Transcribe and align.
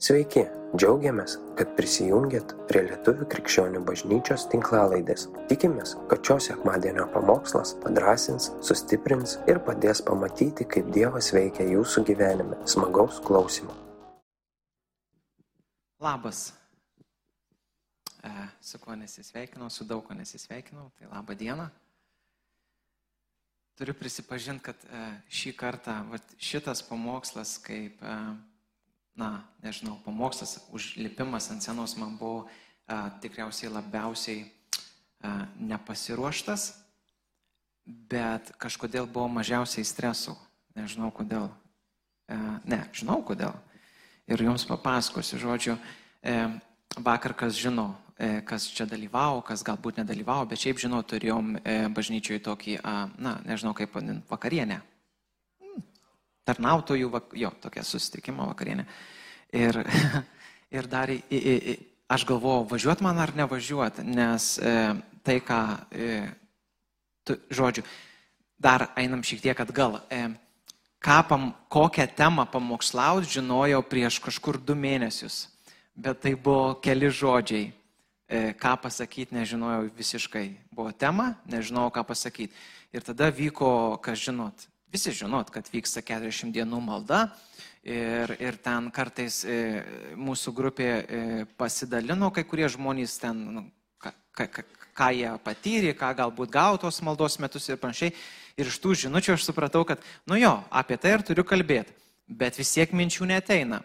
Sveiki, 0.00 0.46
džiaugiamės, 0.80 1.34
kad 1.58 1.74
prisijungiat 1.76 2.54
prie 2.70 2.86
Lietuvų 2.86 3.26
krikščionių 3.34 3.82
bažnyčios 3.84 4.46
tinklalaidės. 4.48 5.26
Tikimės, 5.50 5.92
kad 6.08 6.24
šios 6.24 6.46
sekmadienio 6.48 7.04
pamokslas 7.12 7.74
padrasins, 7.82 8.46
sustiprins 8.64 9.36
ir 9.44 9.60
padės 9.66 10.00
pamatyti, 10.08 10.64
kaip 10.64 10.88
Dievas 10.96 11.28
veikia 11.36 11.68
jūsų 11.74 12.06
gyvenime. 12.08 12.56
Smagaus 12.64 13.20
klausimų. 13.28 13.76
Labas. 16.00 16.46
E, 18.24 18.32
su 18.64 18.80
kuo 18.80 18.96
nesisveikinau, 18.96 19.68
su 19.68 19.84
daug 19.84 20.00
kuo 20.08 20.16
nesisveikinau, 20.16 20.88
tai 20.96 21.12
laba 21.12 21.36
diena. 21.36 21.68
Turiu 23.76 23.92
prisipažinti, 24.00 24.64
kad 24.72 24.80
e, 24.88 25.08
šį 25.28 25.58
kartą 25.60 26.06
vat, 26.08 26.38
šitas 26.40 26.80
pamokslas 26.88 27.58
kaip 27.68 28.00
e, 28.00 28.22
na, 29.16 29.44
nežinau, 29.62 29.98
pamokslas, 30.04 30.58
užlipimas 30.72 31.50
ant 31.50 31.64
senos 31.64 31.96
man 31.98 32.16
buvo 32.18 32.46
a, 32.86 33.10
tikriausiai 33.22 33.72
labiausiai 33.72 34.44
a, 34.46 35.46
nepasiruoštas, 35.58 36.72
bet 37.84 38.52
kažkodėl 38.60 39.08
buvo 39.10 39.28
mažiausiai 39.40 39.84
streso. 39.84 40.36
Nežinau 40.78 41.10
kodėl. 41.14 41.48
E, 42.30 42.36
ne, 42.70 42.84
žinau 42.94 43.20
kodėl. 43.26 43.56
Ir 44.30 44.44
jums 44.46 44.64
papasakosiu, 44.68 45.40
žodžiu, 45.42 45.74
e, 46.22 46.36
vakar 47.02 47.34
kas 47.34 47.58
žino, 47.58 47.90
e, 48.14 48.38
kas 48.46 48.68
čia 48.70 48.86
dalyvavo, 48.86 49.42
kas 49.42 49.64
galbūt 49.66 49.98
nedalyvavo, 49.98 50.46
bet 50.52 50.62
šiaip 50.62 50.78
žinau, 50.78 51.02
turėjom 51.02 51.56
e, 51.58 51.76
bažnyčioje 51.90 52.44
tokį, 52.46 52.78
a, 52.84 53.10
na, 53.18 53.40
nežinau 53.48 53.74
kaip 53.74 53.90
vadinti, 53.98 54.26
vakarienę 54.30 54.80
tarnautojų, 56.48 57.10
jo, 57.38 57.50
tokia 57.62 57.84
susitikimo 57.86 58.46
vakarienė. 58.50 58.86
Ir, 59.56 59.80
ir 60.76 60.90
dar, 60.90 61.12
į, 61.12 61.20
į, 61.30 61.54
į, 61.72 61.74
aš 62.10 62.26
galvojau, 62.28 62.68
važiuot 62.70 63.02
man 63.04 63.20
ar 63.22 63.34
nevažiuot, 63.38 64.02
nes 64.06 64.52
e, 64.58 64.76
tai, 65.26 65.40
ką, 65.44 65.60
e, 65.92 66.20
tu, 67.26 67.36
žodžiu, 67.52 67.84
dar 68.60 68.90
einam 68.98 69.24
šiek 69.26 69.42
tiek 69.44 69.64
atgal. 69.64 70.00
E, 70.10 70.28
ką, 71.02 71.18
pam, 71.28 71.50
kokią 71.72 72.08
temą 72.16 72.46
pamokslauti 72.50 73.38
žinojau 73.38 73.82
prieš 73.86 74.20
kažkur 74.22 74.60
du 74.60 74.76
mėnesius, 74.78 75.46
bet 75.96 76.22
tai 76.24 76.36
buvo 76.38 76.74
keli 76.82 77.12
žodžiai. 77.12 77.70
E, 78.30 78.52
ką 78.54 78.76
pasakyti 78.78 79.34
nežinojau 79.34 79.88
visiškai. 79.90 80.52
Buvo 80.70 80.92
tema, 80.94 81.32
nežinojau, 81.50 81.90
ką 81.90 82.04
pasakyti. 82.06 82.54
Ir 82.94 83.02
tada 83.02 83.26
vyko, 83.34 83.98
kas 83.98 84.22
žinot, 84.22 84.68
Visi 84.90 85.12
žinot, 85.14 85.52
kad 85.54 85.68
vyksta 85.70 86.02
40 86.02 86.50
dienų 86.54 86.80
malda 86.82 87.28
ir, 87.86 88.32
ir 88.42 88.56
ten 88.58 88.88
kartais 88.90 89.44
e, 89.46 89.84
mūsų 90.18 90.52
grupė 90.56 90.88
e, 90.90 91.20
pasidalino, 91.60 92.32
kai 92.34 92.42
kurie 92.42 92.66
žmonės 92.74 93.14
ten, 93.22 93.44
nu, 93.54 93.62
ką, 94.02 94.12
ką, 94.34 94.64
ką 94.98 95.10
jie 95.14 95.30
patyrė, 95.44 95.94
ką 95.94 96.10
galbūt 96.18 96.50
gautos 96.50 96.98
maldos 97.06 97.38
metus 97.38 97.70
ir 97.70 97.78
panašiai. 97.78 98.16
Ir 98.58 98.68
iš 98.68 98.80
tų 98.82 98.96
žinučių 99.04 99.36
aš 99.36 99.46
supratau, 99.46 99.84
kad, 99.86 100.02
nu 100.26 100.36
jo, 100.40 100.56
apie 100.74 100.98
tai 101.00 101.14
ir 101.14 101.24
turiu 101.24 101.46
kalbėti, 101.46 101.94
bet 102.26 102.58
vis 102.58 102.74
tiek 102.74 102.90
minčių 102.90 103.30
neteina. 103.30 103.84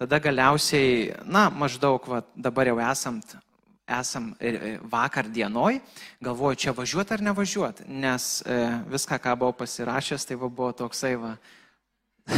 Tada 0.00 0.18
galiausiai, 0.20 1.12
na, 1.24 1.46
maždaug 1.52 2.08
va, 2.08 2.24
dabar 2.32 2.72
jau 2.72 2.80
esam 2.84 3.20
esam 3.86 4.34
e, 4.40 4.48
e, 4.48 4.78
vakar 4.82 5.28
dienoj, 5.30 5.78
galvoju, 6.20 6.56
čia 6.56 6.72
važiuoti 6.74 7.14
ar 7.14 7.22
nevažiuoti, 7.22 7.86
nes 7.86 8.42
e, 8.42 8.56
viską, 8.90 9.18
ką 9.22 9.36
buvau 9.38 9.54
pasirašęs, 9.60 10.26
tai 10.26 10.38
va, 10.40 10.48
buvo 10.48 10.72
toksai 10.72 11.14
va. 11.22 11.36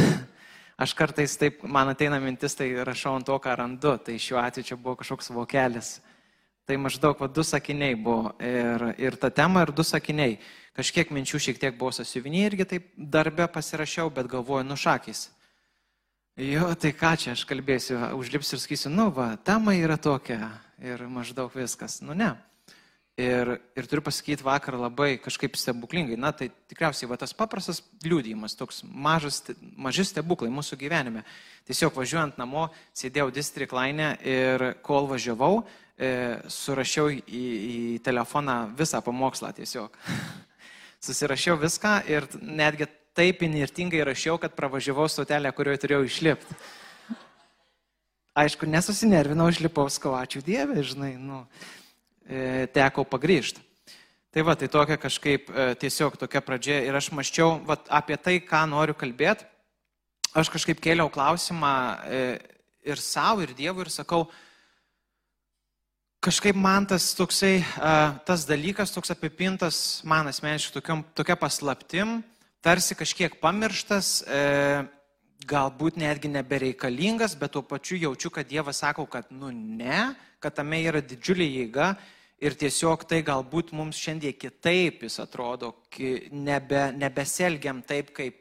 Aš 0.79 0.93
kartais 0.95 1.33
taip, 1.35 1.63
man 1.63 1.89
ateina 1.91 2.19
mintis, 2.23 2.55
tai 2.55 2.69
rašau 2.85 3.17
ant 3.17 3.25
to, 3.27 3.35
ką 3.41 3.55
randu, 3.57 3.97
tai 3.97 4.19
šiuo 4.21 4.39
atveju 4.39 4.69
čia 4.69 4.77
buvo 4.77 4.95
kažkoks 5.01 5.33
vokelis. 5.35 5.97
Tai 6.69 6.77
maždaug 6.77 7.17
va, 7.19 7.27
du 7.27 7.43
sakiniai 7.43 7.97
buvo 7.97 8.35
ir, 8.39 8.85
ir 9.01 9.17
ta 9.17 9.31
tema, 9.33 9.65
ir 9.65 9.73
du 9.73 9.83
sakiniai. 9.83 10.37
Kažkiek 10.77 11.09
minčių 11.11 11.41
šiek 11.41 11.59
tiek 11.59 11.75
buvo 11.75 11.89
sasiuviniai 11.91 12.45
irgi 12.47 12.69
taip 12.69 12.87
darbe 12.95 13.49
pasirašiau, 13.51 14.13
bet 14.13 14.29
galvoju, 14.31 14.69
nu 14.69 14.77
šakys. 14.79 15.25
Jo, 16.39 16.69
tai 16.79 16.93
ką 16.95 17.17
čia 17.19 17.33
aš 17.33 17.43
kalbėsiu, 17.49 17.97
užlipsiu 18.15 18.55
ir 18.55 18.61
sakysiu, 18.63 18.93
nu 18.93 19.09
va, 19.11 19.33
tema 19.43 19.73
yra 19.75 19.97
tokia 19.99 20.53
ir 20.81 21.03
maždaug 21.11 21.53
viskas. 21.55 21.99
Nu 22.01 22.15
ne. 22.17 22.33
Ir, 23.19 23.57
ir 23.75 23.87
turiu 23.89 23.99
pasakyti 24.05 24.45
vakar 24.47 24.77
labai 24.79 25.17
kažkaip 25.19 25.57
stebuklingai, 25.59 26.15
na 26.15 26.31
tai 26.31 26.47
tikriausiai 26.71 27.09
va 27.09 27.17
tas 27.19 27.33
paprastas 27.35 27.81
liūdėjimas, 28.05 28.55
toks 28.55 28.79
mažas, 28.87 29.41
maži 29.75 30.05
stebuklai 30.07 30.47
mūsų 30.55 30.77
gyvenime. 30.79 31.25
Tiesiog 31.67 31.97
važiuojant 31.99 32.39
namo, 32.39 32.69
sėdėjau 32.95 33.27
distriklainę 33.35 34.13
ir 34.23 34.63
kol 34.87 35.09
važiavau, 35.11 35.65
e, 35.99 36.13
surašiau 36.47 37.11
į, 37.11 37.43
į 37.73 37.81
telefoną 38.07 38.61
visą 38.79 39.03
pamokslą 39.03 39.51
tiesiog. 39.57 39.99
Susirašiau 41.09 41.59
viską 41.59 41.97
ir 42.07 42.29
netgi 42.39 42.87
taip 43.19 43.43
inirtingai 43.43 44.05
rašiau, 44.07 44.39
kad 44.39 44.55
pravažiavau 44.55 45.09
stotelę, 45.11 45.51
kurioje 45.55 45.83
turėjau 45.83 46.07
išlipti. 46.07 46.55
Aišku, 48.39 48.67
nesusinervinau, 48.69 49.49
išlipau, 49.51 49.89
skau, 49.91 50.13
ačiū 50.15 50.39
Dievui, 50.45 50.79
žinai, 50.85 51.15
nu, 51.19 51.41
e, 52.23 52.69
teko 52.71 53.03
pagrįžti. 53.03 53.59
Tai 54.31 54.43
va, 54.47 54.53
tai 54.55 54.69
tokia 54.71 54.95
kažkaip 55.01 55.49
e, 55.49 55.65
tiesiog 55.81 56.15
tokia 56.21 56.39
pradžia 56.45 56.77
ir 56.85 56.95
aš 56.95 57.09
maščiau 57.17 57.57
va, 57.67 57.75
apie 57.99 58.15
tai, 58.21 58.37
ką 58.39 58.61
noriu 58.71 58.95
kalbėti. 58.95 59.47
Aš 60.37 60.51
kažkaip 60.53 60.79
kėliau 60.79 61.09
klausimą 61.11 61.73
e, 62.05 62.21
ir 62.87 63.01
savo, 63.03 63.43
ir 63.43 63.51
Dievui 63.57 63.83
ir 63.83 63.91
sakau, 63.91 64.27
kažkaip 66.23 66.55
man 66.55 66.87
tas 66.87 67.09
toksai, 67.17 67.57
tas 68.27 68.45
dalykas 68.47 68.93
toks 68.95 69.11
apipintas 69.11 69.99
man 70.07 70.29
asmeniškai 70.31 70.83
tokia 71.17 71.35
paslaptim, 71.39 72.21
tarsi 72.63 72.95
kažkiek 72.95 73.39
pamirštas, 73.41 74.21
e, 74.23 74.39
galbūt 75.47 75.99
netgi 75.99 76.31
nebereikalingas, 76.31 77.35
bet 77.39 77.53
tuo 77.55 77.63
pačiu 77.63 77.97
jaučiu, 77.99 78.31
kad 78.33 78.47
Dievas 78.47 78.81
sako, 78.83 79.05
kad 79.05 79.29
nu 79.31 79.51
ne, 79.51 80.13
kad 80.39 80.55
tame 80.55 80.81
yra 80.83 81.01
didžiulė 81.01 81.47
jėga 81.47 81.93
ir 82.43 82.55
tiesiog 82.59 83.05
tai 83.07 83.21
galbūt 83.23 83.71
mums 83.75 83.99
šiandien 83.99 84.35
kitaip 84.39 85.03
jis 85.03 85.19
atrodo, 85.23 85.73
nebe, 86.31 86.89
nebeselgiam 86.95 87.81
taip, 87.87 88.11
kaip 88.15 88.37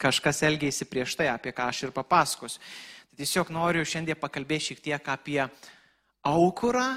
kažkas 0.00 0.42
elgėsi 0.48 0.88
prieš 0.88 1.18
tai, 1.20 1.28
apie 1.28 1.52
ką 1.52 1.68
aš 1.68 1.84
ir 1.84 1.94
papasakosiu. 1.96 2.60
Tai 3.10 3.20
tiesiog 3.20 3.52
noriu 3.52 3.84
šiandien 3.84 4.16
pakalbėti 4.20 4.70
šiek 4.70 4.84
tiek 4.84 5.12
apie 5.12 5.42
aukurą 6.24 6.94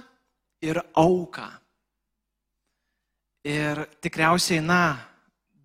ir 0.63 0.79
auką. 0.95 1.49
Ir 3.43 3.83
tikriausiai, 3.99 4.61
na, 4.63 4.95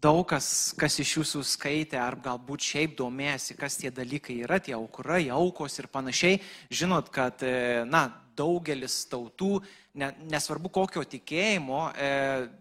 daug 0.02 0.22
kas, 0.30 0.72
kas 0.78 0.98
iš 1.02 1.16
jūsų 1.18 1.42
skaitė 1.46 1.98
ar 2.00 2.16
galbūt 2.22 2.64
šiaip 2.64 2.96
domėjasi, 2.98 3.56
kas 3.58 3.78
tie 3.80 3.90
dalykai 3.94 4.40
yra, 4.44 4.60
tie 4.62 4.76
aukurai, 4.76 5.24
aukos 5.34 5.78
ir 5.80 5.88
panašiai, 5.90 6.40
žinot, 6.70 7.10
kad, 7.14 7.42
e, 7.42 7.84
na, 7.88 8.08
daugelis 8.38 9.00
tautų, 9.10 9.58
ne, 9.98 10.12
nesvarbu 10.30 10.70
kokio 10.70 11.02
tikėjimo, 11.02 11.88
e, 11.98 12.12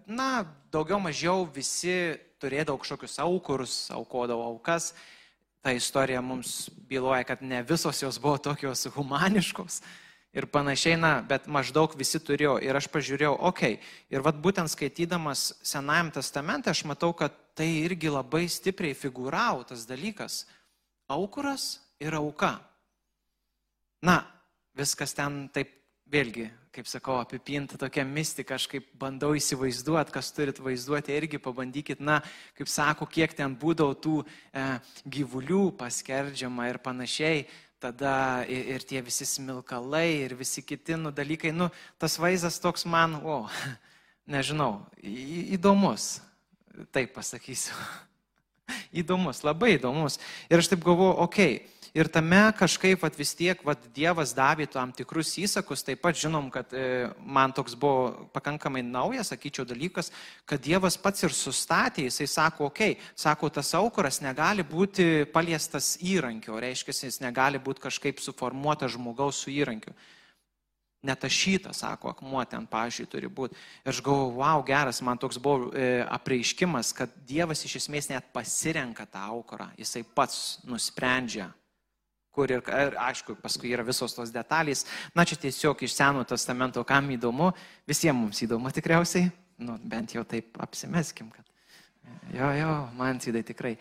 na, 0.09 0.31
daugiau 0.73 0.97
mažiau 1.03 1.45
visi 1.45 2.17
turėdavo 2.41 2.81
kažkokius 2.81 3.19
aukurus, 3.21 3.77
aukodavo 3.93 4.47
aukas. 4.49 4.91
Ta 5.61 5.73
istorija 5.75 6.21
mums 6.21 6.69
byloja, 6.89 7.25
kad 7.27 7.41
ne 7.41 7.61
visos 7.65 8.01
jos 8.01 8.19
buvo 8.21 8.37
tokios 8.41 8.85
humaniškos 8.95 9.81
ir 10.37 10.45
panašiai, 10.53 10.97
na, 11.01 11.17
bet 11.25 11.47
maždaug 11.49 11.95
visi 11.97 12.21
turėjo. 12.21 12.57
Ir 12.61 12.77
aš 12.77 12.89
pažiūrėjau, 12.93 13.33
okei, 13.49 13.77
okay. 13.79 13.95
ir 14.13 14.25
vad 14.25 14.37
būtent 14.43 14.69
skaitydamas 14.69 15.49
Senajam 15.65 16.11
testamente, 16.13 16.69
aš 16.69 16.83
matau, 16.89 17.09
kad 17.17 17.33
tai 17.57 17.69
irgi 17.81 18.11
labai 18.13 18.45
stipriai 18.51 18.97
figūravo 18.97 19.65
tas 19.71 19.87
dalykas. 19.89 20.45
Aukuras 21.09 21.79
ir 22.03 22.13
auka. 22.19 22.57
Na, 24.05 24.21
viskas 24.77 25.15
ten 25.17 25.47
taip 25.49 25.73
vėlgi, 26.07 26.45
kaip 26.71 26.87
sakau, 26.87 27.17
apipinta 27.19 27.79
tokia 27.79 28.05
mistika, 28.07 28.55
aš 28.55 28.67
kaip 28.71 28.85
bandau 28.99 29.33
įsivaizduoti, 29.35 30.13
kas 30.13 30.29
turit 30.35 30.59
vaizduoti, 30.61 31.15
irgi 31.17 31.39
pabandykit, 31.41 32.03
na, 32.03 32.21
kaip 32.55 32.69
sako, 32.71 33.07
kiek 33.11 33.33
ten 33.35 33.57
būdavo 33.59 33.97
tų 34.03 34.21
e, 34.21 34.67
gyvulių 35.17 35.71
paskerdžiama 35.79 36.69
ir 36.69 36.79
panašiai 36.85 37.47
tada 37.81 38.43
ir, 38.49 38.73
ir 38.75 38.85
tie 38.87 39.01
visi 39.05 39.25
smilkalai 39.27 40.07
ir 40.25 40.35
visi 40.39 40.63
kiti 40.65 40.97
nu, 40.97 41.11
dalykai, 41.13 41.53
nu, 41.53 41.69
tas 42.01 42.17
vaizdas 42.19 42.59
toks 42.63 42.85
man, 42.89 43.19
o, 43.23 43.43
nežinau, 44.33 44.81
į, 45.01 45.53
įdomus, 45.57 46.17
taip 46.95 47.13
pasakysiu. 47.15 47.77
įdomus, 49.01 49.43
labai 49.47 49.75
įdomus. 49.77 50.19
Ir 50.51 50.63
aš 50.63 50.73
taip 50.73 50.85
galvoju, 50.85 51.17
okei. 51.27 51.57
Okay. 51.61 51.76
Ir 51.97 52.05
tame 52.13 52.51
kažkaip 52.53 53.01
vat, 53.01 53.15
vis 53.17 53.31
tiek 53.33 53.61
vat, 53.65 53.87
Dievas 53.95 54.29
davė 54.37 54.67
tam 54.69 54.91
tikrus 54.93 55.31
įsakus, 55.41 55.81
taip 55.81 56.03
pat 56.03 56.19
žinom, 56.19 56.51
kad 56.53 56.69
e, 56.77 57.07
man 57.17 57.55
toks 57.57 57.73
buvo 57.73 58.27
pakankamai 58.35 58.83
naujas, 58.85 59.31
sakyčiau, 59.31 59.65
dalykas, 59.65 60.11
kad 60.45 60.61
Dievas 60.61 60.99
pats 61.01 61.25
ir 61.25 61.33
sustatė, 61.33 62.05
jisai 62.05 62.29
sako, 62.29 62.69
okei, 62.69 62.99
okay, 62.99 63.17
sako, 63.17 63.49
tas 63.57 63.73
aukuras 63.79 64.21
negali 64.21 64.61
būti 64.61 65.25
paliestas 65.33 65.95
įrankiu, 65.97 66.59
reiškia, 66.61 66.99
jis 67.09 67.19
negali 67.25 67.57
būti 67.57 67.87
kažkaip 67.89 68.21
suformuotas 68.21 68.93
žmogaus 68.93 69.41
su 69.41 69.55
įrankiu. 69.57 69.97
Netašytas, 71.07 71.81
sako, 71.81 72.13
akmuo 72.13 72.45
ten, 72.45 72.69
pažiūrėjau, 72.69 73.09
turi 73.09 73.29
būti. 73.41 73.57
Ir 73.85 73.95
aš 73.95 74.05
galvoju, 74.05 74.35
wow, 74.37 74.61
geras, 74.67 75.01
man 75.01 75.17
toks 75.17 75.41
buvo 75.41 75.71
e, 75.73 76.03
apreiškimas, 76.05 76.93
kad 76.93 77.21
Dievas 77.25 77.65
iš 77.65 77.79
esmės 77.81 78.13
net 78.13 78.29
pasirenka 78.35 79.09
tą 79.09 79.31
aukurą, 79.33 79.71
jisai 79.81 80.05
pats 80.05 80.59
nusprendžia, 80.67 81.55
kur 82.37 82.53
ir, 82.53 82.61
ir 82.61 82.97
aišku, 83.01 83.39
paskui 83.41 83.73
yra 83.73 83.85
visos 83.87 84.13
tos 84.13 84.31
detalės. 84.33 84.85
Na, 85.17 85.25
čia 85.25 85.39
tiesiog 85.41 85.81
iš 85.87 85.95
Seno 85.97 86.21
testamento, 86.29 86.83
kam 86.85 87.09
įdomu, 87.15 87.49
visiems 87.89 88.19
mums 88.21 88.41
įdomu 88.45 88.69
tikriausiai, 88.75 89.31
nu, 89.65 89.79
bent 89.81 90.13
jau 90.13 90.21
taip 90.27 90.59
apsimeskim, 90.61 91.31
kad. 91.33 91.47
Jo, 92.35 92.51
jo, 92.53 92.73
man 92.97 93.17
įdai 93.23 93.41
tikrai. 93.47 93.73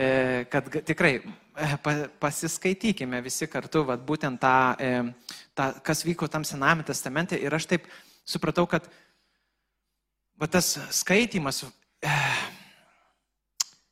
E, 0.00 0.46
kad 0.50 0.66
tikrai 0.86 1.18
e, 1.20 1.68
pasiskaitykime 2.22 3.20
visi 3.22 3.46
kartu, 3.50 3.84
vat, 3.88 4.02
būtent 4.06 4.40
tą, 4.40 4.54
e, 4.80 5.42
tą, 5.54 5.68
kas 5.84 6.02
vyko 6.06 6.28
tam 6.30 6.46
Sename 6.46 6.86
testamente. 6.88 7.38
Ir 7.38 7.54
aš 7.54 7.68
taip 7.70 7.86
supratau, 8.24 8.64
kad 8.70 8.88
va, 10.40 10.48
tas 10.48 10.72
skaitimas, 10.96 11.62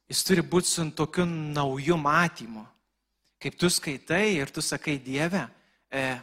jis 0.09 0.25
turi 0.25 0.43
būti 0.43 0.73
su 0.73 0.88
tokiu 0.97 1.29
nauju 1.29 2.00
matymu. 2.00 2.64
Kaip 3.38 3.55
tu 3.58 3.70
skaitai 3.70 4.38
ir 4.40 4.50
tu 4.50 4.62
sakai 4.64 4.99
Dieve, 4.99 5.44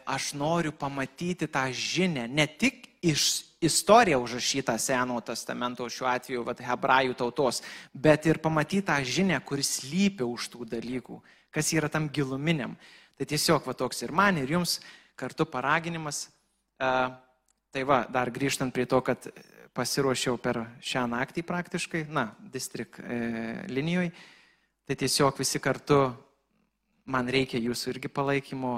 aš 0.06 0.34
noriu 0.36 0.74
pamatyti 0.76 1.48
tą 1.48 1.70
žinę 1.72 2.28
ne 2.28 2.48
tik 2.48 2.90
iš 3.02 3.46
istorija 3.62 4.20
užrašyta 4.20 4.78
Seno 4.78 5.22
testamento, 5.22 5.88
šiuo 5.90 6.10
atveju 6.10 6.44
vat, 6.46 6.60
hebrajų 6.62 7.16
tautos, 7.18 7.62
bet 7.94 8.26
ir 8.26 8.42
pamatyta 8.44 8.98
žinia, 9.04 9.40
kuris 9.40 9.84
lypia 9.88 10.26
už 10.28 10.50
tų 10.54 10.68
dalykų, 10.76 11.22
kas 11.54 11.72
yra 11.74 11.90
tam 11.90 12.10
giluminiam. 12.10 12.76
Tai 13.16 13.26
tiesiog 13.26 13.66
va 13.66 13.74
toks 13.74 14.04
ir 14.04 14.12
man, 14.12 14.38
ir 14.38 14.52
jums 14.52 14.80
kartu 15.16 15.48
paraginimas. 15.48 16.28
Tai 16.78 17.84
va, 17.88 18.04
dar 18.12 18.32
grįžtant 18.32 18.74
prie 18.76 18.86
to, 18.86 19.00
kad 19.02 19.30
pasiruošiau 19.76 20.38
per 20.40 20.62
šią 20.84 21.06
naktį 21.12 21.44
praktiškai, 21.48 22.06
na, 22.08 22.30
distrik 22.52 22.96
e, 23.00 23.66
linijoje, 23.68 24.14
tai 24.88 24.96
tiesiog 25.02 25.36
visi 25.42 25.60
kartu, 25.60 25.98
man 27.06 27.30
reikia 27.30 27.62
jūsų 27.62 27.96
irgi 27.96 28.12
palaikymo, 28.12 28.74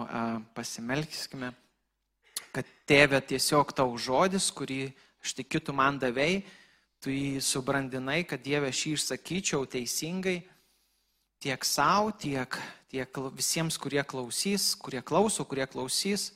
pasimelkime 0.57 1.53
kad 2.57 2.69
tėvė 2.89 3.19
tiesiog 3.21 3.69
tau 3.77 3.91
žodis, 4.01 4.49
kurį 4.49 4.87
aš 5.21 5.35
tikiu 5.37 5.61
tu 5.61 5.75
man 5.77 5.99
davėjai, 6.01 6.41
tu 7.03 7.13
jį 7.13 7.41
subrandinai, 7.45 8.23
kad 8.25 8.41
Dieve 8.41 8.71
šį 8.73 8.95
išsakyčiau 8.97 9.67
teisingai 9.69 10.39
tiek 11.43 11.67
savo, 11.67 12.09
tiek, 12.17 12.57
tiek 12.89 13.19
visiems, 13.37 13.77
kurie 13.77 14.01
klausys, 14.01 14.71
kurie 14.81 15.03
klauso, 15.05 15.45
kurie 15.45 15.67
klausys, 15.69 16.31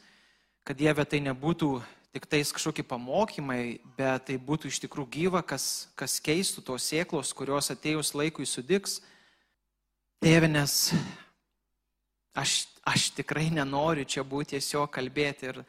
kad 0.61 0.77
Dieve 0.77 1.07
tai 1.09 1.23
nebūtų 1.25 1.71
tik 2.13 2.27
tais 2.29 2.51
kažkokie 2.53 2.85
pamokymai, 2.85 3.79
bet 3.97 4.27
tai 4.29 4.37
būtų 4.37 4.69
iš 4.69 4.81
tikrųjų 4.83 5.09
gyva, 5.15 5.41
kas, 5.41 5.89
kas 5.97 6.19
keistų 6.21 6.61
tos 6.69 6.85
sėklos, 6.91 7.33
kurios 7.33 7.71
atėjus 7.73 8.13
laikui 8.13 8.45
sudiks. 8.45 8.99
Tėve, 10.21 10.51
nes 10.51 10.91
aš, 12.33 12.65
aš 12.87 13.11
tikrai 13.19 13.49
nenoriu 13.53 14.05
čia 14.05 14.23
būti 14.23 14.55
tiesiog 14.57 14.91
kalbėti 14.93 15.51
ir 15.51 15.63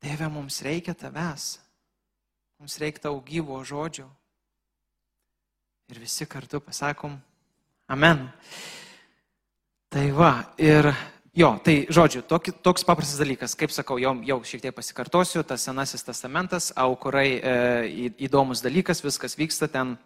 Tėve, 0.00 0.30
mums 0.32 0.62
reikia 0.64 0.94
tavęs, 0.96 1.58
mums 2.56 2.78
reikia 2.80 3.04
tau 3.04 3.18
gyvo 3.20 3.58
žodžio. 3.60 4.06
Ir 5.92 5.98
visi 6.00 6.24
kartu 6.24 6.56
pasakom, 6.64 7.18
amen. 7.90 8.22
Tai 9.92 10.06
va, 10.16 10.30
ir 10.56 10.88
jo, 11.36 11.50
tai 11.66 11.74
žodžiu, 11.92 12.22
toks, 12.24 12.54
toks 12.64 12.86
paprastas 12.88 13.20
dalykas, 13.20 13.52
kaip 13.58 13.74
sakau, 13.76 13.98
jau, 14.00 14.14
jau 14.24 14.38
šiek 14.46 14.64
tiek 14.64 14.76
pasikartosiu, 14.76 15.44
tas 15.44 15.68
senasis 15.68 16.06
testamentas, 16.06 16.70
aukurai 16.80 17.28
e, 17.36 17.54
įdomus 18.24 18.64
dalykas, 18.64 19.04
viskas 19.04 19.36
vyksta 19.36 19.68
ten 19.68 19.98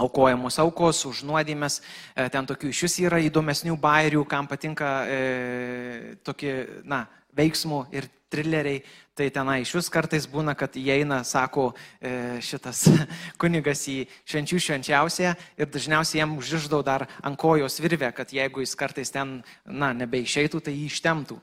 aukojamos 0.00 0.58
aukos, 0.60 1.04
už 1.08 1.24
nuodėmės, 1.28 1.80
e, 2.14 2.28
ten 2.32 2.46
tokių 2.46 2.70
iš 2.70 2.84
vis 2.86 2.96
yra 3.04 3.20
įdomesnių 3.26 3.76
bairių, 3.80 4.24
kam 4.28 4.48
patinka 4.50 4.90
e, 5.08 6.16
tokie, 6.24 6.54
na, 6.84 7.06
veiksmų 7.36 7.84
ir 7.94 8.08
trileriai, 8.30 8.82
tai 9.18 9.28
tenai 9.34 9.60
iš 9.64 9.74
vis 9.74 9.90
kartais 9.92 10.26
būna, 10.30 10.54
kad 10.58 10.76
įeina, 10.78 11.20
sako 11.26 11.70
e, 12.00 12.40
šitas 12.44 12.86
kunigas 13.40 13.82
į 13.90 14.04
švenčių 14.28 14.60
švenčiausią 14.66 15.34
ir 15.60 15.70
dažniausiai 15.70 16.22
jam 16.22 16.36
užriždau 16.38 16.82
dar 16.86 17.08
ant 17.20 17.38
kojos 17.40 17.80
virvę, 17.82 18.12
kad 18.16 18.32
jeigu 18.32 18.64
jis 18.64 18.76
kartais 18.78 19.12
ten, 19.12 19.40
na, 19.66 19.92
nebeišeitų, 19.96 20.62
tai 20.64 20.76
jį 20.76 20.88
ištemtų. 20.88 21.40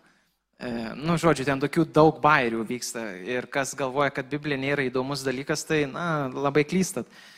E, 0.57 0.73
nu, 0.97 1.19
žodžiu, 1.21 1.45
ten 1.45 1.61
tokių 1.61 1.85
daug 1.93 2.21
bairių 2.23 2.63
vyksta 2.65 3.03
ir 3.27 3.49
kas 3.51 3.75
galvoja, 3.77 4.09
kad 4.15 4.29
Biblija 4.31 4.57
nėra 4.57 4.87
įdomus 4.87 5.25
dalykas, 5.27 5.67
tai, 5.67 5.83
na, 5.91 6.31
labai 6.33 6.65
klystat. 6.65 7.05
E, 7.05 7.36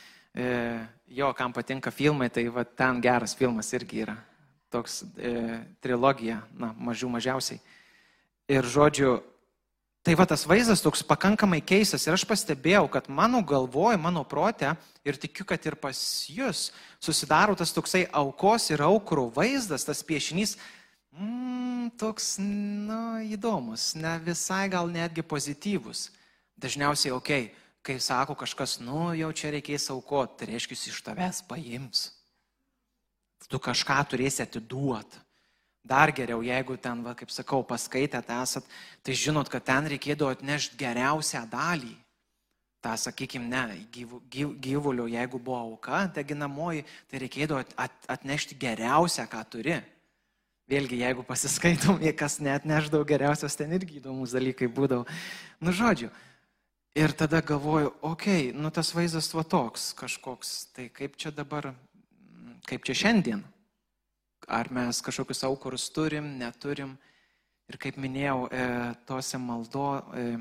jo, 1.09 1.31
kam 1.37 1.53
patinka 1.55 1.91
filmai, 1.91 2.29
tai 2.33 2.47
va, 2.53 2.63
ten 2.63 3.01
geras 3.03 3.35
filmas 3.37 3.71
irgi 3.73 4.03
yra. 4.05 4.15
Toks 4.69 5.01
e, 5.17 5.33
trilogija, 5.81 6.43
na, 6.53 6.71
mažiau 6.77 7.09
mažiausiai. 7.09 7.61
Ir 8.49 8.65
žodžiu, 8.69 9.17
Tai 9.99 10.15
va 10.15 10.23
tas 10.23 10.45
vaizdas 10.47 10.79
toks 10.79 11.01
pakankamai 11.03 11.59
keistas 11.59 12.05
ir 12.07 12.15
aš 12.15 12.23
pastebėjau, 12.25 12.85
kad 12.87 13.09
mano 13.11 13.41
galvoj, 13.43 13.97
mano 13.99 14.23
protė 14.23 14.71
ir 15.03 15.19
tikiu, 15.19 15.43
kad 15.43 15.59
ir 15.67 15.75
pas 15.75 15.99
jūs 16.31 16.69
susidaro 17.03 17.57
tas 17.59 17.75
toksai 17.75 18.05
aukos 18.15 18.69
ir 18.71 18.79
aukurų 18.85 19.27
vaizdas, 19.35 19.83
tas 19.83 19.99
piešinys, 20.07 20.55
mm, 21.11 21.91
toks, 21.99 22.37
na, 22.39 23.19
įdomus, 23.27 23.91
ne 23.99 24.15
visai 24.23 24.69
gal 24.71 24.87
netgi 24.87 25.19
pozityvus. 25.19 26.07
Dažniausiai, 26.59 27.11
okei, 27.11 27.49
okay, 27.51 27.58
kai 27.85 27.99
sako 27.99 28.35
kažkas, 28.37 28.77
nu, 28.83 29.09
jau 29.17 29.31
čia 29.33 29.53
reikės 29.55 29.89
aukoti, 29.93 30.41
tai 30.41 30.51
reiškia, 30.53 30.77
iš 30.91 31.01
tavęs 31.05 31.43
paims. 31.47 32.09
Tu 33.49 33.57
kažką 33.57 33.97
turėsi 34.11 34.43
atiduoti. 34.43 35.17
Dar 35.89 36.11
geriau, 36.13 36.43
jeigu 36.43 36.75
ten, 36.77 36.99
va, 37.01 37.15
kaip 37.17 37.31
sakau, 37.33 37.63
paskaitėt 37.65 38.27
esat, 38.35 38.65
tai 39.01 39.15
žinot, 39.17 39.49
kad 39.49 39.63
ten 39.65 39.87
reikėdavo 39.89 40.29
atnešti 40.35 40.77
geriausią 40.77 41.45
dalį. 41.49 41.95
Ta, 42.83 42.93
sakykime, 42.99 43.47
ne, 43.49 43.79
gyv, 43.91 44.19
gyv, 44.31 44.51
gyvulio, 44.61 45.07
jeigu 45.09 45.39
buvo 45.41 45.57
auka, 45.57 46.03
deginamoji, 46.15 46.85
tai 47.09 47.23
reikėdavo 47.23 47.63
at, 47.75 47.95
atnešti 48.11 48.59
geriausią, 48.59 49.25
ką 49.31 49.41
turi. 49.51 49.79
Vėlgi, 50.69 51.01
jeigu 51.01 51.25
pasiskaitom, 51.25 51.97
kas 52.21 52.37
net 52.43 52.67
neždavo 52.69 53.07
geriausios, 53.09 53.57
ten 53.57 53.73
irgi 53.73 53.97
įdomus 54.03 54.35
dalykai 54.35 54.69
būdavo. 54.69 55.07
Nu, 55.63 55.73
žodžiu. 55.73 56.11
Ir 56.97 57.13
tada 57.13 57.41
galvoju, 57.45 57.93
okei, 58.01 58.49
okay, 58.49 58.57
nu 58.57 58.71
tas 58.73 58.89
vaizdas 58.95 59.29
va 59.33 59.43
toks 59.45 59.93
kažkoks, 59.93 60.73
tai 60.73 60.89
kaip 60.89 61.15
čia 61.21 61.29
dabar, 61.31 61.69
kaip 62.65 62.83
čia 62.87 62.97
šiandien 63.05 63.45
ar 64.49 64.71
mes 64.73 65.01
kažkokius 65.01 65.43
aukurus 65.43 65.89
turim, 65.93 66.37
neturim. 66.39 66.97
Ir 67.69 67.77
kaip 67.77 67.99
minėjau, 68.01 68.47
e, 68.49 68.63
tose 69.05 69.37
maldo, 69.37 70.01
e, 70.17 70.39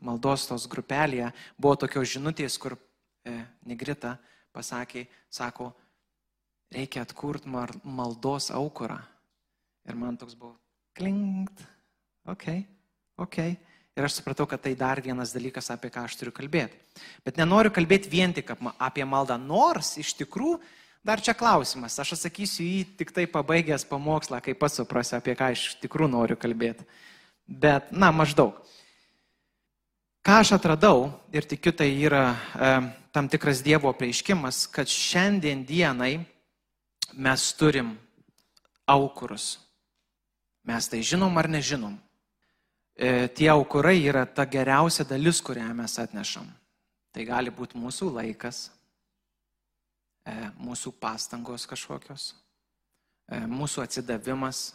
maldos 0.00 0.46
tos 0.48 0.64
grupelėje 0.70 1.28
buvo 1.60 1.76
tokios 1.76 2.08
žinutės, 2.14 2.56
kur 2.56 2.78
e, 3.28 3.36
Negrita 3.68 4.14
pasakė, 4.56 5.04
sako, 5.28 5.74
reikia 6.72 7.04
atkurti 7.04 7.52
maldos 7.84 8.48
aukurą. 8.56 8.96
Ir 9.84 9.98
man 10.00 10.16
toks 10.16 10.38
buvo, 10.40 10.56
klingt, 10.96 11.60
ok, 12.24 12.48
ok. 13.20 13.38
Ir 13.98 14.06
aš 14.06 14.20
supratau, 14.20 14.46
kad 14.46 14.62
tai 14.62 14.76
dar 14.78 15.00
vienas 15.02 15.32
dalykas, 15.34 15.72
apie 15.74 15.90
ką 15.90 16.04
aš 16.06 16.14
turiu 16.20 16.32
kalbėti. 16.34 16.78
Bet 17.26 17.40
nenoriu 17.40 17.72
kalbėti 17.74 18.12
vien 18.12 18.32
tik 18.36 18.52
apie 18.78 19.04
maldą, 19.08 19.38
nors 19.40 19.96
iš 20.00 20.14
tikrųjų 20.22 20.60
Dar 21.00 21.20
čia 21.20 21.32
klausimas, 21.32 21.96
aš 21.96 22.12
atsakysiu 22.18 22.60
jį 22.66 22.80
tik 23.00 23.12
tai 23.16 23.24
pabaigęs 23.24 23.86
pamokslą, 23.88 24.36
kai 24.44 24.52
pats 24.52 24.76
suprasiu, 24.76 25.16
apie 25.16 25.32
ką 25.32 25.48
iš 25.54 25.62
tikrųjų 25.80 26.12
noriu 26.12 26.36
kalbėti. 26.36 26.84
Bet, 27.48 27.88
na, 27.88 28.10
maždaug. 28.12 28.58
Ką 30.20 30.42
aš 30.42 30.52
atradau 30.58 31.08
ir 31.32 31.48
tikiu, 31.48 31.72
tai 31.72 31.88
yra 31.96 32.34
e, 32.36 32.72
tam 33.16 33.30
tikras 33.32 33.62
Dievo 33.64 33.94
prieiškimas, 33.96 34.66
kad 34.68 34.92
šiandien 34.92 35.64
dienai 35.64 36.18
mes 37.16 37.48
turim 37.56 37.94
aukurus. 38.84 39.56
Mes 40.68 40.84
tai 40.92 41.00
žinom 41.00 41.40
ar 41.40 41.48
nežinom. 41.48 41.96
E, 43.00 43.28
tie 43.32 43.48
aukurai 43.48 43.96
yra 44.04 44.26
ta 44.28 44.44
geriausia 44.44 45.06
dalis, 45.08 45.40
kurią 45.40 45.70
mes 45.74 45.96
atnešam. 46.02 46.44
Tai 47.10 47.24
gali 47.24 47.50
būti 47.50 47.80
mūsų 47.80 48.10
laikas, 48.12 48.68
E, 50.30 50.34
mūsų 50.60 50.92
pastangos 51.00 51.64
kažkokios, 51.68 52.34
e, 53.32 53.40
mūsų 53.48 53.84
atsidavimas, 53.86 54.74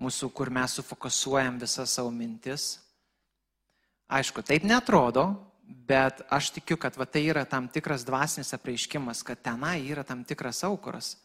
mūsų, 0.00 0.30
kur 0.30 0.50
mes 0.54 0.76
sufokusuojam 0.78 1.58
visas 1.58 1.96
savo 1.98 2.12
mintis. 2.14 2.78
Aišku, 4.06 4.44
taip 4.46 4.64
netrodo, 4.68 5.26
bet 5.88 6.22
aš 6.30 6.52
tikiu, 6.54 6.78
kad 6.78 6.96
va, 7.00 7.06
tai 7.06 7.24
yra 7.32 7.42
tam 7.48 7.66
tikras 7.68 8.06
dvasinis 8.06 8.54
apreiškimas, 8.54 9.24
kad 9.26 9.42
tenai 9.42 9.80
yra 9.88 10.04
tam 10.06 10.22
tikras 10.24 10.62
aukuras. 10.68 11.16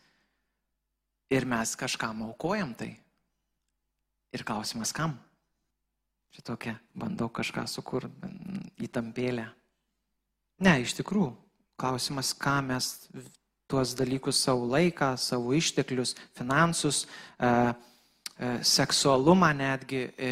Ir 1.29 1.45
mes 1.45 1.75
kažkam 1.77 2.23
aukojam 2.25 2.73
tai. 2.73 2.95
Ir 4.33 4.41
klausimas, 4.45 4.93
kam? 4.95 5.19
Čia 6.35 6.45
tokia, 6.45 6.75
bandau 6.93 7.29
kažką 7.33 7.65
sukurti 7.67 8.29
įtampėlę. 8.85 9.47
Ne, 10.59 10.73
iš 10.83 10.93
tikrųjų, 10.99 11.31
klausimas, 11.79 12.33
ką 12.37 12.59
mes 12.67 12.91
tuos 13.69 13.93
dalykus 13.97 14.41
savo 14.43 14.67
laiką, 14.69 15.13
savo 15.17 15.53
išteklius, 15.57 16.15
finansus, 16.37 17.05
e, 17.39 17.49
e, 17.49 18.51
seksualumą 18.65 19.53
netgi, 19.55 20.03
e, 20.17 20.31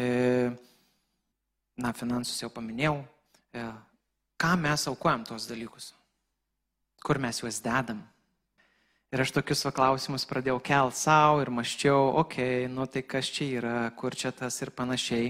na, 1.77 1.94
finansus 1.94 2.42
jau 2.42 2.50
paminėjau, 2.54 3.00
e, 3.54 3.66
ką 4.42 4.54
mes 4.60 4.88
aukojam 4.89 5.25
tuos 5.25 5.48
dalykus, 5.50 5.92
kur 7.06 7.22
mes 7.22 7.42
juos 7.42 7.62
dedam. 7.62 8.01
Ir 9.13 9.22
aš 9.24 9.32
tokius 9.38 9.63
va, 9.63 9.72
klausimus 9.72 10.25
pradėjau 10.27 10.58
kelt 10.60 10.98
savo 11.00 11.39
ir 11.39 11.54
maščiau, 11.54 12.10
okei, 12.20 12.66
okay, 12.66 12.72
nu 12.74 12.89
tai 12.92 13.06
kas 13.08 13.30
čia 13.32 13.46
yra, 13.62 13.75
kur 13.96 14.18
čia 14.18 14.34
tas 14.36 14.58
ir 14.66 14.74
panašiai. 14.75 15.30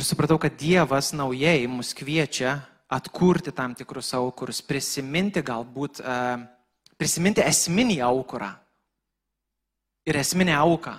Ir 0.00 0.04
supratau, 0.08 0.38
kad 0.40 0.54
Dievas 0.56 1.10
naujai 1.12 1.66
mus 1.68 1.90
kviečia 1.92 2.54
atkurti 2.88 3.52
tam 3.52 3.74
tikrus 3.76 4.14
aukurus, 4.16 4.62
prisiminti 4.64 5.42
galbūt, 5.44 6.00
e, 6.00 6.14
prisiminti 6.96 7.44
esminį 7.44 7.98
aukurą 8.06 8.48
ir 10.08 10.16
esminę 10.16 10.56
auką, 10.56 10.94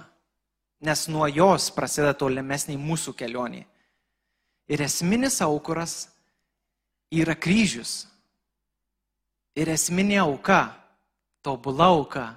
nes 0.85 1.07
nuo 1.09 1.25
jos 1.33 1.71
prasideda 1.73 2.13
tolimesniai 2.13 2.77
mūsų 2.77 3.15
kelionė. 3.17 3.63
Ir 4.69 4.85
esminis 4.85 5.41
aukuras 5.41 6.05
yra 7.09 7.33
kryžius. 7.33 8.05
Ir 9.57 9.73
esminė 9.73 10.21
auka, 10.27 10.61
tobula 11.41 11.89
auka, 11.97 12.29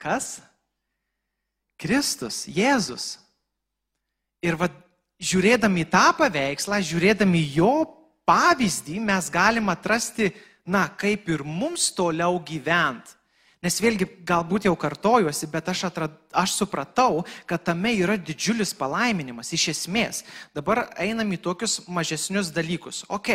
kas? 0.00 0.38
Kristus, 1.76 2.46
Jėzus. 2.48 3.18
Ir 4.40 4.56
vad, 4.56 4.87
žiūrėdami 5.18 5.84
tą 5.90 6.10
paveikslą, 6.18 6.80
žiūrėdami 6.84 7.42
jo 7.56 7.72
pavyzdį 8.28 9.00
mes 9.02 9.30
galim 9.32 9.70
atrasti, 9.72 10.32
na, 10.68 10.86
kaip 10.88 11.28
ir 11.32 11.44
mums 11.44 11.88
toliau 11.96 12.38
gyventi. 12.44 13.16
Nes 13.58 13.74
vėlgi, 13.82 14.06
galbūt 14.22 14.68
jau 14.68 14.74
kartojuosi, 14.78 15.48
bet 15.50 15.66
aš, 15.72 15.88
atrad, 15.88 16.12
aš 16.30 16.52
supratau, 16.60 17.24
kad 17.48 17.64
tame 17.66 17.90
yra 17.98 18.14
didžiulis 18.14 18.70
palaiminimas 18.78 19.50
iš 19.56 19.64
esmės. 19.72 20.20
Dabar 20.54 20.84
einam 20.94 21.32
į 21.34 21.40
tokius 21.42 21.80
mažesnius 21.90 22.52
dalykus. 22.54 23.02
Ok, 23.10 23.32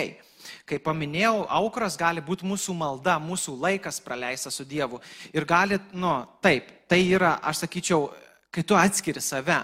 kaip 0.70 0.86
paminėjau, 0.86 1.42
aukras 1.52 2.00
gali 2.00 2.24
būti 2.24 2.48
mūsų 2.48 2.78
malda, 2.80 3.18
mūsų 3.20 3.58
laikas 3.66 4.00
praleistas 4.06 4.56
su 4.56 4.63
Dievu. 4.63 5.02
Ir 5.36 5.44
gali, 5.50 5.82
nu, 5.92 6.16
taip, 6.40 6.72
tai 6.88 7.02
yra, 7.04 7.36
aš 7.44 7.66
sakyčiau, 7.66 8.08
kai 8.54 8.63
tu 8.63 8.80
atskiri 8.80 9.20
save 9.20 9.60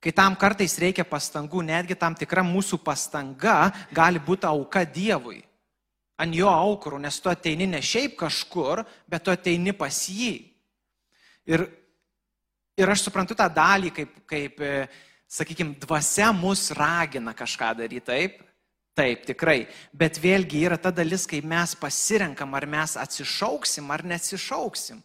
kai 0.00 0.12
tam 0.16 0.36
kartais 0.40 0.78
reikia 0.80 1.04
pastangų, 1.04 1.62
netgi 1.68 1.96
tam 1.98 2.16
tikra 2.16 2.42
mūsų 2.46 2.80
pastanga 2.84 3.70
gali 3.92 4.20
būti 4.22 4.48
auka 4.48 4.84
Dievui. 4.88 5.42
Ant 6.20 6.36
jo 6.36 6.48
aukurų, 6.52 6.98
nes 7.00 7.16
tu 7.20 7.30
ateini 7.32 7.68
ne 7.68 7.80
šiaip 7.80 8.16
kažkur, 8.20 8.82
bet 9.08 9.24
tu 9.24 9.32
ateini 9.32 9.72
pas 9.76 10.02
jį. 10.08 10.34
Ir, 11.48 11.64
ir 12.76 12.92
aš 12.92 13.06
suprantu 13.06 13.36
tą 13.36 13.46
dalį, 13.48 13.92
kaip, 13.96 14.18
kaip 14.28 14.60
e, 14.60 14.74
sakykime, 15.32 15.78
dvasia 15.80 16.28
mus 16.36 16.68
ragina 16.76 17.32
kažką 17.36 17.72
daryti, 17.78 18.04
taip? 18.04 18.42
Taip, 18.96 19.24
tikrai. 19.24 19.62
Bet 19.96 20.18
vėlgi 20.20 20.64
yra 20.66 20.76
ta 20.76 20.92
dalis, 20.92 21.24
kai 21.28 21.40
mes 21.40 21.72
pasirenkam, 21.78 22.52
ar 22.58 22.66
mes 22.68 22.98
atsišauksim, 23.00 23.88
ar 23.88 24.04
neatsišauksim. 24.12 25.00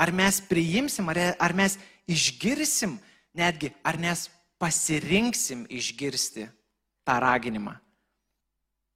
Ar 0.00 0.12
mes 0.16 0.40
priimsim, 0.48 1.08
ar, 1.12 1.20
ar 1.36 1.52
mes 1.56 1.76
išgirsim 2.08 2.96
netgi 3.36 3.72
ar 3.84 3.98
mes 4.00 4.28
pasirinksim 4.60 5.64
išgirsti 5.70 6.48
tą 7.06 7.16
raginimą. 7.22 7.76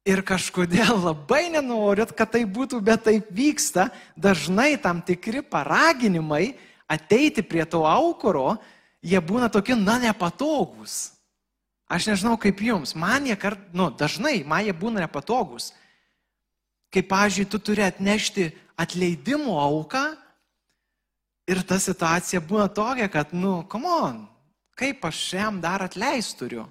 Ir 0.05 0.21
kažkodėl 0.21 0.99
labai 1.09 1.49
nenorit, 1.53 2.13
kad 2.13 2.35
tai 2.35 2.45
būtų, 2.45 2.81
bet 2.85 3.07
taip 3.07 3.31
vyksta, 3.33 3.89
dažnai 4.13 4.75
tam 4.81 5.01
tikri 5.01 5.41
paraginimai 5.41 6.53
ateiti 6.85 7.41
prie 7.41 7.65
to 7.65 7.81
aukuro, 7.89 8.59
jie 9.01 9.17
būna 9.21 9.49
tokie, 9.49 9.73
na, 9.77 9.97
nepatogus. 10.01 11.15
Aš 11.89 12.09
nežinau 12.09 12.37
kaip 12.41 12.61
jums, 12.65 12.95
man 12.97 13.25
jie 13.29 13.35
kart, 13.37 13.61
nu, 13.73 13.91
dažnai 13.93 14.39
man 14.45 14.65
jie 14.65 14.73
būna 14.73 15.05
nepatogus. 15.05 15.71
Kaip, 16.93 17.09
pavyzdžiui, 17.09 17.49
tu 17.49 17.59
turi 17.61 17.83
atnešti 17.85 18.49
atleidimo 18.79 19.57
auką 19.61 20.14
Ir 21.45 21.61
ta 21.61 21.77
situacija 21.77 22.41
būna 22.41 22.65
tokia, 22.73 23.05
kad, 23.11 23.33
nu, 23.37 23.59
come 23.69 23.89
on, 23.91 24.23
kaip 24.77 25.03
aš 25.05 25.19
jam 25.37 25.59
dar 25.61 25.83
atleis 25.85 26.31
turiu. 26.37 26.65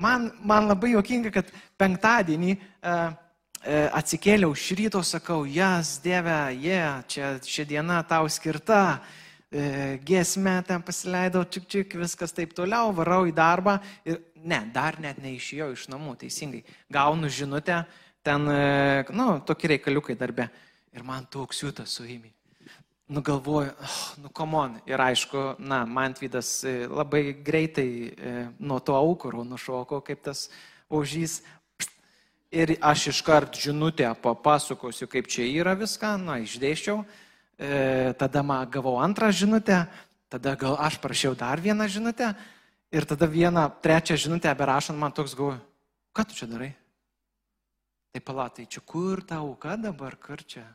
Man, 0.00 0.30
man 0.42 0.66
labai 0.66 0.94
juokinga, 0.94 1.30
kad 1.34 1.50
penktadienį 1.78 2.54
e, 2.56 2.60
e, 2.90 2.94
atsikėliau 3.94 4.56
iš 4.56 4.64
ryto, 4.78 5.02
sakau, 5.06 5.44
jas, 5.44 5.98
Dieve, 6.02 6.38
jie, 6.56 6.72
yeah, 6.72 7.02
čia 7.06 7.34
ši 7.44 7.68
diena 7.68 8.00
tau 8.08 8.26
skirta, 8.32 8.80
e, 9.52 10.00
giesmę 10.08 10.56
ten 10.66 10.82
pasileidau, 10.82 11.44
čik 11.44 11.68
čik, 11.70 11.98
viskas 12.00 12.34
taip 12.34 12.56
toliau, 12.56 12.94
varau 12.96 13.22
į 13.28 13.36
darbą 13.36 13.76
ir 14.08 14.18
ne, 14.40 14.64
dar 14.74 14.98
net 15.04 15.20
neišėjau 15.22 15.70
iš 15.76 15.86
namų, 15.92 16.16
teisingai. 16.24 16.64
Gaunu 16.90 17.30
žinutę, 17.30 17.84
ten, 18.26 18.50
e, 18.50 19.04
nu, 19.14 19.34
tokie 19.46 19.76
reikaliukai 19.76 20.18
darbe. 20.18 20.50
Ir 20.96 21.06
man 21.06 21.28
toks 21.30 21.62
jūtas 21.62 22.00
suėmė 23.10 23.14
nugalvoju, 23.14 23.70
oh, 23.82 24.14
nu 24.22 24.28
komon. 24.30 24.80
Ir 24.86 25.00
aišku, 25.00 25.56
na, 25.58 25.84
Mantvydas 25.86 26.64
e, 26.64 26.86
labai 26.86 27.34
greitai 27.34 27.90
e, 28.10 28.48
nuo 28.58 28.78
to 28.80 28.94
aukuro 28.94 29.44
nušoko, 29.44 30.00
kaip 30.00 30.22
tas 30.22 30.48
ožys. 30.88 31.42
Ir 32.50 32.76
aš 32.82 33.10
iškart 33.10 33.54
žinutę 33.54 34.08
papasakosiu, 34.22 35.06
kaip 35.06 35.26
čia 35.30 35.46
yra 35.46 35.74
viską, 35.78 36.16
na, 36.18 36.38
išdėščiau. 36.42 37.04
E, 37.58 38.14
tada 38.18 38.42
man 38.42 38.70
gavau 38.70 38.98
antrą 39.02 39.30
žinutę, 39.30 39.84
tada 40.30 40.54
gal 40.56 40.78
aš 40.78 40.98
prašiau 41.02 41.34
dar 41.34 41.60
vieną 41.60 41.88
žinutę. 41.90 42.34
Ir 42.90 43.06
tada 43.06 43.26
vieną, 43.26 43.68
trečią 43.82 44.16
žinutę 44.18 44.50
berašant 44.54 44.98
man 44.98 45.12
toks 45.14 45.36
galvoju, 45.38 45.60
ką 46.14 46.26
tu 46.26 46.34
čia 46.34 46.46
darai? 46.50 46.72
Tai 48.10 48.20
palatai, 48.26 48.66
čia 48.66 48.82
kur 48.82 49.22
ta 49.22 49.38
auka 49.38 49.76
dabar, 49.78 50.16
kur 50.18 50.42
čia? 50.42 50.66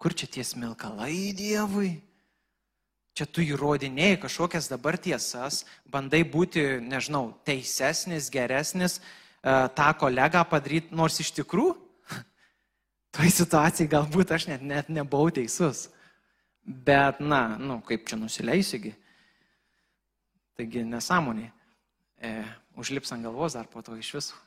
Kur 0.00 0.16
čia 0.16 0.30
tie 0.32 0.44
smilkalai 0.44 1.34
Dievui? 1.36 1.98
Čia 3.12 3.26
tu 3.28 3.42
įrodinėjai 3.44 4.20
kažkokias 4.22 4.70
dabar 4.70 4.96
tiesas, 4.96 5.64
bandai 5.84 6.22
būti, 6.24 6.62
nežinau, 6.80 7.34
teisesnis, 7.44 8.30
geresnis, 8.32 8.96
e, 8.96 9.52
tą 9.76 9.90
kolegą 10.00 10.40
padaryti, 10.48 10.94
nors 10.96 11.18
iš 11.20 11.34
tikrųjų, 11.36 11.74
toj 13.18 13.32
situacijai 13.34 13.90
galbūt 13.92 14.32
aš 14.32 14.46
net, 14.54 14.64
net 14.64 14.88
nebuvau 14.88 15.28
teisus. 15.34 15.90
Bet, 16.64 17.20
na, 17.20 17.58
nu, 17.60 17.80
kaip 17.84 18.06
čia 18.08 18.16
nusileisigi. 18.16 18.94
Taigi 20.56 20.86
nesąmonė. 20.88 21.50
E, 22.24 22.32
užlips 22.80 23.12
ant 23.12 23.26
galvos 23.26 23.58
dar 23.58 23.68
po 23.68 23.84
to 23.84 23.98
iš 24.00 24.14
viso. 24.16 24.40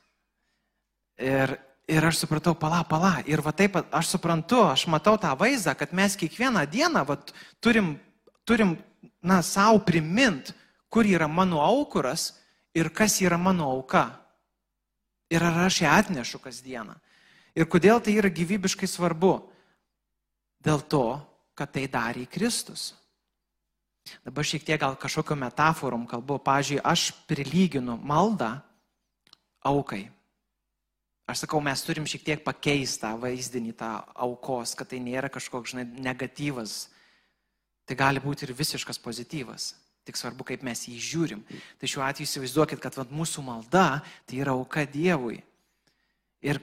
Ir 1.20 1.54
Ir 1.90 2.04
aš 2.04 2.22
supratau, 2.22 2.54
pala, 2.56 2.80
pala. 2.88 3.18
Ir 3.28 3.42
va 3.44 3.52
taip, 3.52 3.76
aš 3.92 4.14
suprantu, 4.14 4.62
aš 4.70 4.86
matau 4.88 5.18
tą 5.20 5.34
vaizdą, 5.36 5.74
kad 5.76 5.92
mes 5.92 6.16
kiekvieną 6.16 6.64
dieną 6.72 7.04
va, 7.04 7.18
turim, 7.60 7.98
turim, 8.48 8.78
na, 9.20 9.42
savo 9.44 9.82
primint, 9.84 10.54
kur 10.88 11.04
yra 11.04 11.28
mano 11.28 11.60
aukuras 11.60 12.32
ir 12.74 12.88
kas 12.88 13.20
yra 13.20 13.36
mano 13.36 13.68
auka. 13.68 14.06
Ir 15.28 15.44
ar 15.44 15.66
aš 15.66 15.82
ją 15.84 15.92
atnešu 15.92 16.40
kasdieną. 16.40 16.96
Ir 17.54 17.68
kodėl 17.70 18.00
tai 18.00 18.16
yra 18.16 18.32
gyvybiškai 18.32 18.88
svarbu? 18.88 19.36
Dėl 20.64 20.80
to, 20.88 21.20
kad 21.54 21.70
tai 21.74 21.84
darė 21.90 22.24
Kristus. 22.30 22.94
Dabar 24.24 24.44
šiek 24.44 24.64
tiek 24.64 24.80
gal 24.80 24.96
kažkokio 25.00 25.36
metaforom 25.38 26.04
kalbu. 26.08 26.40
Pavyzdžiui, 26.44 26.82
aš 26.84 27.12
prilyginu 27.28 27.96
maldą 28.00 28.56
aukai. 29.64 30.08
Aš 31.24 31.46
sakau, 31.46 31.60
mes 31.64 31.80
turim 31.80 32.04
šiek 32.08 32.24
tiek 32.24 32.42
pakeisti 32.44 33.00
tą 33.00 33.14
vaizdinį, 33.20 33.72
tą 33.78 33.90
aukos, 34.26 34.74
kad 34.76 34.90
tai 34.90 35.00
nėra 35.00 35.30
kažkoks, 35.32 35.72
žinai, 35.72 35.86
negatyvas. 36.04 36.90
Tai 37.88 37.96
gali 37.96 38.20
būti 38.20 38.44
ir 38.44 38.52
visiškas 38.56 39.00
pozityvas. 39.00 39.72
Tik 40.04 40.20
svarbu, 40.20 40.44
kaip 40.44 40.64
mes 40.66 40.84
jį 40.84 40.98
žiūrim. 41.00 41.40
Tai 41.80 41.88
šiuo 41.88 42.04
atveju 42.04 42.28
įsivaizduokit, 42.28 42.80
kad 42.80 42.96
vat, 43.00 43.12
mūsų 43.12 43.44
malda 43.46 44.02
tai 44.28 44.42
yra 44.44 44.52
auka 44.52 44.84
Dievui. 44.84 45.38
Ir, 46.44 46.60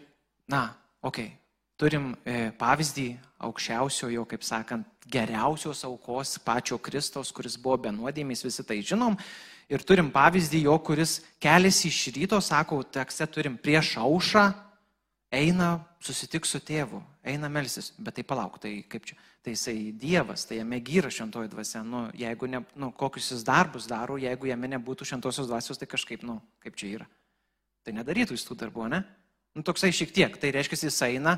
na, 0.49 0.67
okei, 1.01 1.31
okay, 1.31 1.41
turim 1.81 2.11
e, 2.21 2.51
pavyzdį 2.61 3.07
aukščiausiojo, 3.41 4.27
kaip 4.29 4.45
sakant, 4.45 4.85
geriausios 5.09 5.81
aukos 5.87 6.35
pačio 6.45 6.77
Kristaus, 6.77 7.31
kuris 7.33 7.57
buvo 7.57 7.79
benuodėmis, 7.87 8.45
visi 8.45 8.65
tai 8.67 8.77
žinom. 8.85 9.17
Ir 9.71 9.83
turim 9.87 10.09
pavyzdį 10.11 10.65
jo, 10.65 10.75
kuris 10.83 11.21
keliasi 11.39 11.87
iš 11.87 12.01
ryto, 12.17 12.41
sako, 12.43 12.81
tekste 12.83 13.23
turim 13.31 13.55
prieš 13.55 13.93
aušą, 14.01 14.49
eina 15.31 15.77
susitik 16.03 16.45
su 16.45 16.59
tėvu, 16.59 16.99
eina 17.23 17.47
melsis, 17.47 17.93
bet 17.95 18.17
tai 18.17 18.25
palauk, 18.27 18.57
tai 18.59 18.81
kaip 18.91 19.05
čia, 19.07 19.15
tai 19.41 19.53
jisai 19.55 19.93
Dievas, 19.95 20.43
tai 20.49 20.59
jame 20.59 20.81
gyra 20.83 21.09
šventoji 21.13 21.49
dvasia, 21.53 21.85
nu, 21.87 22.03
jeigu 22.17 22.49
ne, 22.51 22.61
nu, 22.75 22.91
kokius 22.91 23.31
jis 23.31 23.45
darbus 23.47 23.87
daro, 23.87 24.19
jeigu 24.19 24.51
jame 24.51 24.69
nebūtų 24.73 25.07
šventosios 25.07 25.47
dvasios, 25.47 25.79
tai 25.79 25.87
kažkaip, 25.89 26.25
nu, 26.27 26.41
kaip 26.61 26.75
čia 26.75 26.91
yra. 26.97 27.07
Tai 27.85 27.95
nedarytų 27.95 28.35
jis 28.35 28.45
tų 28.45 28.59
darbų, 28.59 28.89
ne? 28.91 29.01
Nu, 29.55 29.63
toksai 29.65 29.93
šiek 29.95 30.11
tiek, 30.13 30.35
tai 30.41 30.51
reiškia, 30.53 30.81
jis 30.83 30.99
eina 31.07 31.37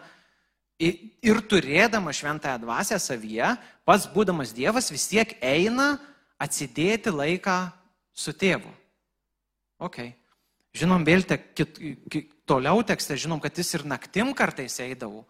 ir 0.82 1.40
turėdama 1.48 2.12
šventąją 2.16 2.58
dvasę 2.66 2.98
savyje, 3.00 3.54
pats 3.86 4.10
būdamas 4.10 4.52
Dievas 4.58 4.90
vis 4.92 5.06
tiek 5.12 5.38
eina 5.38 5.94
atsidėti 6.42 7.14
laiką 7.14 7.62
su 8.14 8.34
tėvu. 8.34 8.72
Ok. 9.84 10.00
Žinom, 10.74 11.04
vėl 11.06 11.26
te, 11.28 11.38
kit, 11.38 11.78
kit, 12.10 12.32
toliau 12.50 12.82
tekste, 12.86 13.18
žinom, 13.20 13.42
kad 13.42 13.58
jis 13.58 13.76
ir 13.78 13.86
naktim 13.86 14.32
kartais 14.38 14.80
eidavo. 14.82 15.26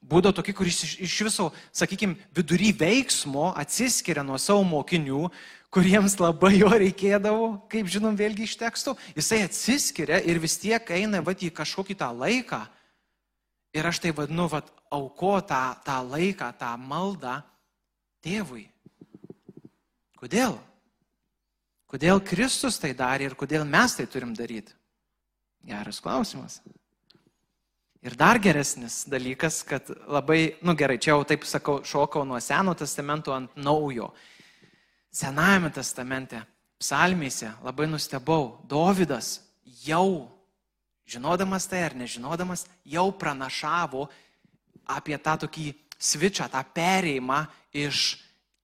Būdavo 0.00 0.38
tokie, 0.38 0.54
kuris 0.56 0.80
iš, 0.86 0.94
iš 1.04 1.16
viso, 1.28 1.46
sakykime, 1.76 2.16
vidury 2.34 2.72
veiksmo 2.74 3.50
atsiskiria 3.60 4.24
nuo 4.26 4.38
savo 4.40 4.64
mokinių, 4.66 5.26
kuriems 5.70 6.16
labai 6.18 6.56
jo 6.56 6.70
reikėdavo, 6.72 7.50
kaip 7.70 7.90
žinom 7.92 8.16
vėlgi 8.18 8.48
iš 8.48 8.56
tekstų, 8.58 8.96
jisai 9.14 9.44
atsiskiria 9.44 10.18
ir 10.26 10.40
vis 10.42 10.56
tiek 10.58 10.90
eina 10.96 11.20
va, 11.22 11.36
į 11.36 11.52
kažkokį 11.54 11.98
tą 12.00 12.10
laiką. 12.16 12.64
Ir 13.76 13.86
aš 13.86 14.00
tai 14.02 14.10
vadinu, 14.16 14.48
va, 14.50 14.64
auko 14.90 15.36
tą, 15.46 15.62
tą 15.86 16.00
laiką, 16.02 16.50
tą 16.58 16.72
maldą 16.80 17.36
tėvui. 18.24 18.66
Kodėl? 20.18 20.58
Kodėl 21.90 22.20
Kristus 22.22 22.78
tai 22.78 22.92
darė 22.94 23.26
ir 23.26 23.34
kodėl 23.38 23.64
mes 23.66 23.96
tai 23.98 24.06
turim 24.06 24.30
daryti? 24.36 24.76
Geras 25.66 25.98
klausimas. 26.00 26.60
Ir 28.00 28.14
dar 28.16 28.38
geresnis 28.40 29.02
dalykas, 29.10 29.60
kad 29.66 29.90
labai, 30.08 30.54
nu 30.64 30.72
gerai, 30.78 30.96
čia 31.02 31.12
jau 31.12 31.24
taip 31.28 31.42
sakau, 31.44 31.80
šokau 31.84 32.22
nuo 32.24 32.38
Seno 32.40 32.72
testamento 32.78 33.34
ant 33.34 33.58
naujo. 33.60 34.08
Senajame 35.12 35.68
testamente, 35.74 36.40
psalmėse 36.80 37.50
labai 37.66 37.90
nustebau, 37.90 38.62
Dovydas 38.70 39.40
jau, 39.84 40.30
žinodamas 41.10 41.66
tai 41.68 41.82
ar 41.90 41.98
nežinodamas, 41.98 42.64
jau 42.86 43.10
pranašavo 43.12 44.06
apie 44.88 45.18
tą 45.18 45.36
tokį 45.44 45.66
svičą, 46.00 46.48
tą 46.48 46.62
perėjimą 46.72 47.42
iš 47.76 48.14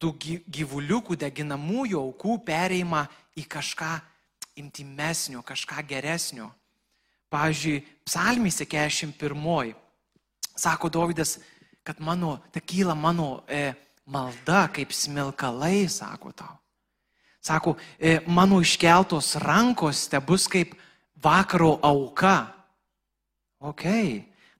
tų 0.03 0.13
gyvuliukų 0.53 1.17
deginamųjų 1.21 2.01
aukų 2.01 2.37
perėjimą 2.47 3.07
į 3.37 3.47
kažką 3.49 3.93
intimesnio, 4.61 5.43
kažką 5.45 5.83
geresnio. 5.89 6.51
Pavyzdžiui, 7.33 7.83
psalmėse 8.07 8.67
41. 8.69 9.75
Sako 10.57 10.89
Davidas, 10.93 11.37
kad 11.85 12.01
mano, 12.01 12.39
ta 12.53 12.61
kyla 12.61 12.95
mano 12.97 13.43
e, 13.49 13.75
malda 14.07 14.67
kaip 14.73 14.95
smilkalai, 14.95 15.89
sako 15.91 16.33
tau. 16.33 16.55
Sako, 17.43 17.77
e, 17.99 18.19
mano 18.27 18.61
iškeltos 18.63 19.37
rankos 19.43 20.07
te 20.11 20.19
bus 20.19 20.49
kaip 20.51 20.75
vakaro 21.23 21.77
auka. 21.83 22.53
Ok. 23.61 23.85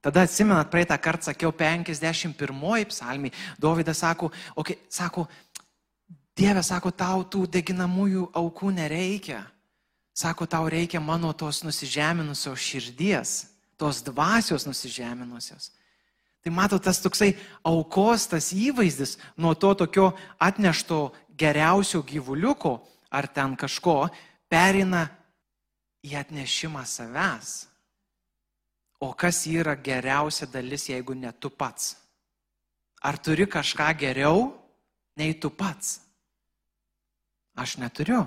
Tada 0.07 0.23
atsimenat, 0.23 0.69
praeitą 0.71 0.95
kartą 1.03 1.27
sakiau 1.27 1.51
51 1.51 2.85
psalmį. 2.87 3.33
Davidas 3.59 3.99
sako, 3.99 4.29
okay, 4.55 4.77
sako, 4.87 5.25
Dieve, 6.37 6.61
sako, 6.63 6.93
tau 6.95 7.25
tų 7.25 7.43
deginamųjų 7.51 8.29
aukų 8.37 8.69
nereikia. 8.71 9.41
Sako, 10.15 10.45
tau 10.47 10.69
reikia 10.71 11.01
mano 11.03 11.33
tos 11.35 11.59
nusižeminusios 11.65 12.61
širdies, 12.61 13.33
tos 13.75 13.99
dvasios 14.05 14.63
nusižeminusios. 14.69 15.73
Tai 16.39 16.53
mato 16.55 16.79
tas 16.79 17.03
toksai 17.03 17.33
aukos, 17.67 18.29
tas 18.31 18.53
įvaizdis 18.55 19.17
nuo 19.35 19.57
to 19.59 19.73
tokio 19.75 20.13
atnešto 20.39 21.09
geriausio 21.35 21.99
gyvuliuko 21.99 22.77
ar 23.11 23.27
ten 23.27 23.59
kažko, 23.59 24.05
perina 24.47 25.09
į 25.99 26.15
atnešimą 26.21 26.85
savęs. 26.87 27.65
O 28.99 29.13
kas 29.13 29.45
yra 29.45 29.75
geriausia 29.75 30.47
dalis, 30.49 30.87
jeigu 30.89 31.13
ne 31.13 31.31
tu 31.31 31.49
pats? 31.49 31.95
Ar 33.01 33.17
turi 33.17 33.45
kažką 33.45 33.91
geriau 33.97 34.49
nei 35.17 35.35
tu 35.37 35.49
pats? 35.53 35.99
Aš 37.57 37.77
neturiu. 37.77 38.25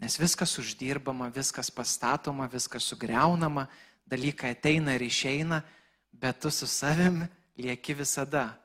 Nes 0.00 0.16
viskas 0.18 0.56
uždirbama, 0.58 1.28
viskas 1.30 1.70
pastatoma, 1.70 2.48
viskas 2.48 2.86
sugriaunama, 2.88 3.68
dalykai 4.08 4.54
ateina 4.56 4.94
ir 4.96 5.04
išeina, 5.06 5.60
bet 6.10 6.40
tu 6.40 6.50
su 6.50 6.66
savim 6.66 7.22
lieki 7.58 7.94
visada. 7.94 8.56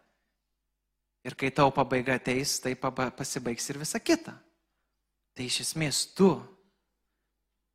Ir 1.25 1.35
kai 1.35 1.51
tau 1.51 1.73
pabaiga 1.73 2.15
ateis, 2.15 2.59
tai 2.61 2.75
pasibaigs 2.77 3.69
ir 3.69 3.81
visa 3.81 3.99
kita. 3.99 4.33
Tai 5.35 5.45
iš 5.45 5.59
esmės 5.65 6.05
tu, 6.15 6.31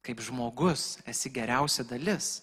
kaip 0.04 0.22
žmogus, 0.24 0.98
esi 1.08 1.32
geriausia 1.32 1.84
dalis. 1.84 2.40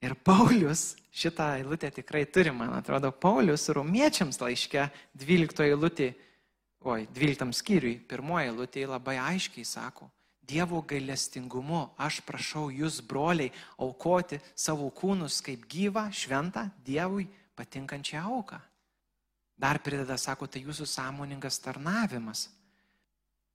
Ir 0.00 0.14
Paulius 0.24 0.94
šitą 1.12 1.52
eilutę 1.58 1.90
tikrai 1.92 2.24
turi, 2.24 2.52
man 2.56 2.72
atrodo, 2.78 3.10
Paulius 3.12 3.68
romiečiams 3.68 4.40
laiške 4.40 4.88
12 5.20 5.66
eilutė 5.66 6.14
oi, 6.80 7.04
12 7.12 7.52
skyriui, 7.52 7.98
pirmoje 8.08 8.48
eilutėje 8.48 8.88
labai 8.88 9.18
aiškiai 9.20 9.66
sako, 9.68 10.10
Dievo 10.50 10.80
gailestingumu 10.82 11.92
aš 12.00 12.16
prašau 12.26 12.72
jūs, 12.74 12.96
broliai, 13.06 13.52
aukoti 13.78 14.40
savo 14.58 14.88
kūnus 14.90 15.36
kaip 15.46 15.68
gyvą, 15.70 16.08
šventą, 16.10 16.64
Dievui 16.82 17.28
patinkančią 17.54 18.24
auką. 18.24 18.58
Dar 19.60 19.78
prideda, 19.84 20.16
sako, 20.18 20.48
tai 20.50 20.64
jūsų 20.64 20.88
sąmoningas 20.90 21.60
tarnavimas. 21.62 22.48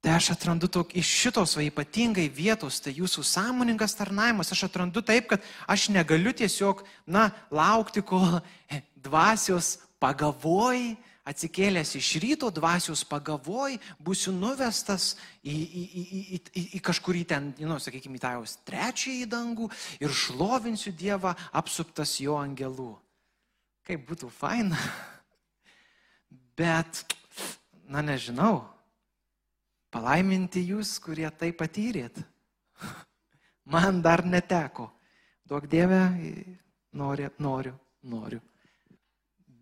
Tai 0.06 0.20
aš 0.20 0.36
atrandu 0.36 0.68
tok, 0.70 0.92
iš 0.94 1.10
šitos 1.10 1.56
va 1.58 1.64
ypatingai 1.66 2.28
vietos, 2.30 2.78
tai 2.78 2.92
jūsų 2.94 3.24
sąmoningas 3.26 3.96
tarnavimas, 3.98 4.52
aš 4.54 4.68
atrandu 4.68 5.02
taip, 5.02 5.32
kad 5.32 5.48
aš 5.66 5.88
negaliu 5.90 6.30
tiesiog, 6.30 6.84
na, 7.10 7.32
laukti, 7.50 8.04
kol 8.06 8.38
dvasios 9.08 9.80
pagavoj, 9.98 10.92
atsikėlęs 11.26 11.96
iš 11.98 12.10
ryto 12.22 12.52
dvasios 12.54 13.02
pagavoj, 13.10 13.80
būsiu 13.98 14.36
nuvestas 14.36 15.16
į, 15.42 15.56
į, 15.56 15.82
į, 15.82 16.04
į, 16.04 16.40
į, 16.54 16.66
į 16.78 16.84
kažkurį 16.86 17.26
ten, 17.34 17.50
nu, 17.66 17.80
sakykime, 17.82 18.22
į 18.22 18.24
tą 18.28 18.36
jau 18.36 18.46
trečiąjį 18.70 19.26
dangų 19.34 19.72
ir 20.06 20.14
šlovinsiu 20.14 20.94
Dievą 20.94 21.34
apsuptas 21.50 22.14
jo 22.22 22.38
angelų. 22.38 22.92
Kaip 23.90 24.06
būtų 24.06 24.30
faina. 24.38 24.78
Bet, 26.62 27.02
na 27.90 28.06
nežinau, 28.06 28.75
palaiminti 29.96 30.66
jūs, 30.68 30.98
kurie 31.00 31.28
tai 31.40 31.54
patyrėt. 31.56 32.20
Man 33.72 34.02
dar 34.04 34.26
neteko. 34.28 34.90
Duok 35.46 35.70
Dieve, 35.70 36.02
noriu, 36.98 37.32
noriu, 37.40 37.76
noriu. 38.04 38.42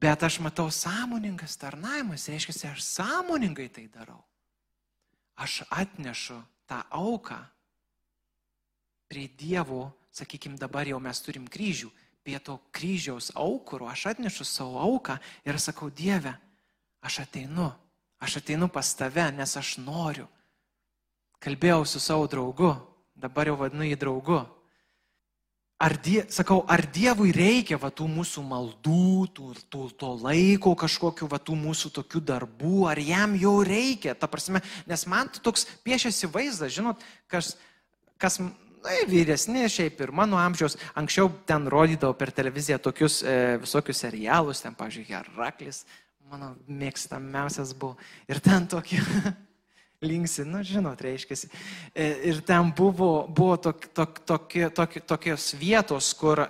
Bet 0.03 0.23
aš 0.25 0.39
matau 0.43 0.71
sąmoningas 0.71 1.55
tarnavimas, 1.59 2.27
reiškia, 2.27 2.73
aš 2.73 2.83
sąmoningai 2.83 3.69
tai 3.71 3.85
darau. 3.91 4.19
Aš 5.39 5.63
atnešu 5.71 6.39
tą 6.67 6.81
auką 6.91 7.39
prie 9.07 9.29
Dievo, 9.37 9.91
sakykime, 10.11 10.57
dabar 10.59 10.87
jau 10.87 10.99
mes 11.03 11.21
turim 11.23 11.45
kryžių, 11.47 11.91
prie 12.23 12.39
to 12.39 12.57
kryžiaus 12.75 13.31
aukuro, 13.35 13.87
aš 13.91 14.07
atnešu 14.13 14.47
savo 14.47 14.79
auką 14.81 15.19
ir 15.45 15.59
sakau, 15.59 15.91
Dieve, 15.91 16.33
aš 17.03 17.23
ateinu, 17.27 17.69
aš 18.23 18.39
ateinu 18.39 18.69
pas 18.71 18.87
tave, 18.95 19.27
nes 19.35 19.57
aš 19.59 19.75
noriu. 19.83 20.29
Kalbėjau 21.43 21.83
su 21.85 21.99
savo 21.99 22.27
draugu, 22.31 22.75
dabar 23.19 23.51
jau 23.51 23.57
vadinu 23.59 23.87
jį 23.89 23.99
draugu. 23.99 24.43
Ar, 25.83 25.97
die, 25.99 26.21
sakau, 26.31 26.61
ar 26.69 26.85
Dievui 26.95 27.33
reikia 27.35 27.75
va, 27.81 27.89
tų 27.91 28.05
mūsų 28.07 28.43
maldų, 28.47 29.25
tų, 29.35 29.47
tų, 29.67 29.87
to 29.99 30.11
laiko 30.21 30.71
kažkokiu, 30.79 31.27
va, 31.27 31.41
tų 31.43 31.57
mūsų 31.59 31.91
tokių 31.97 32.21
darbų, 32.29 32.85
ar 32.87 33.01
jam 33.03 33.33
jau 33.35 33.57
reikia, 33.67 34.13
ta 34.15 34.29
prasme, 34.31 34.61
nes 34.87 35.03
man 35.11 35.31
toks 35.43 35.65
piešiasi 35.83 36.29
vaizdas, 36.31 36.71
žinot, 36.77 37.03
kas, 37.27 37.57
kas 38.21 38.39
na, 38.39 38.53
vyresni 39.11 39.65
šiaip 39.67 39.99
ir 40.05 40.13
mano 40.15 40.39
amžiaus, 40.39 40.77
anksčiau 40.99 41.33
ten 41.49 41.67
rodydavo 41.71 42.15
per 42.15 42.31
televiziją 42.35 42.79
tokius 42.83 43.19
e, 43.23 43.35
visokius 43.65 44.05
serialus, 44.05 44.63
ten, 44.63 44.77
pažiūrėjau, 44.79 45.25
Heraklis, 45.33 45.83
mano 46.31 46.53
mėgstamiausias 46.67 47.73
buvo, 47.77 47.97
ir 48.29 48.39
ten 48.43 48.67
tokie 48.69 49.01
linksi, 50.09 50.45
nu 50.47 50.63
žinot, 50.65 51.01
reiškia. 51.01 51.37
Ir 51.95 52.41
ten 52.47 52.71
buvo, 52.75 53.27
buvo 53.27 53.57
tok, 53.57 53.87
tok, 53.93 54.19
tokie, 54.27 54.67
tok, 54.73 54.99
tokios 55.07 55.53
vietos, 55.59 56.11
kur 56.17 56.43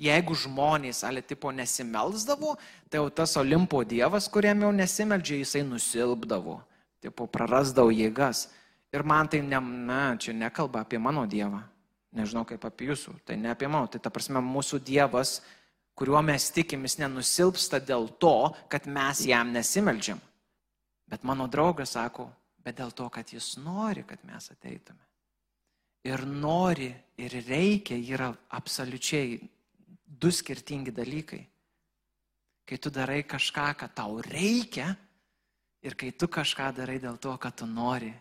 jeigu 0.00 0.36
žmonės 0.38 1.04
ale 1.06 1.22
tipo 1.22 1.52
nesimelsdavo, 1.54 2.56
tai 2.90 3.00
jau 3.00 3.10
tas 3.10 3.36
Olimpo 3.40 3.82
dievas, 3.86 4.28
kuriam 4.28 4.66
jau 4.66 4.72
nesimeldžia, 4.74 5.40
jisai 5.42 5.64
nusilpdavo, 5.66 6.58
tipo 7.04 7.28
prarasdavo 7.30 7.94
jėgas. 7.94 8.48
Ir 8.94 9.02
man 9.02 9.28
tai, 9.30 9.40
ne, 9.42 9.58
na, 9.58 10.02
čia 10.20 10.34
nekalba 10.36 10.84
apie 10.84 11.00
mano 11.02 11.24
dievą. 11.26 11.64
Nežinau 12.14 12.44
kaip 12.46 12.62
apie 12.62 12.92
jūsų, 12.92 13.16
tai 13.26 13.34
ne 13.40 13.50
apie 13.50 13.66
mano. 13.66 13.88
Tai 13.90 13.98
ta 13.98 14.10
prasme, 14.14 14.38
mūsų 14.38 14.78
dievas, 14.86 15.40
kuriuo 15.98 16.22
mes 16.26 16.50
tikimės, 16.54 16.98
nenusilpsta 16.98 17.80
dėl 17.80 18.08
to, 18.22 18.52
kad 18.70 18.86
mes 18.90 19.24
jam 19.28 19.52
nesimeldžiam. 19.54 20.20
Bet 21.10 21.24
mano 21.26 21.46
draugas 21.50 21.94
sako, 21.94 22.28
bet 22.64 22.78
dėl 22.80 22.94
to, 22.96 23.08
kad 23.12 23.30
jis 23.30 23.54
nori, 23.62 24.04
kad 24.08 24.22
mes 24.26 24.50
ateitume. 24.50 25.02
Ir 26.04 26.24
nori, 26.28 26.90
ir 27.16 27.36
reikia 27.46 27.96
yra 27.96 28.28
absoliučiai 28.56 29.38
du 30.04 30.30
skirtingi 30.32 30.92
dalykai. 30.92 31.40
Kai 32.64 32.76
tu 32.80 32.90
darai 32.92 33.22
kažką, 33.28 33.70
kad 33.78 33.94
tau 33.96 34.20
reikia, 34.24 34.94
ir 35.84 35.96
kai 36.00 36.12
tu 36.16 36.28
kažką 36.28 36.70
darai 36.76 36.98
dėl 37.00 37.18
to, 37.20 37.34
kad 37.40 37.56
tu 37.60 37.68
nori. 37.68 38.12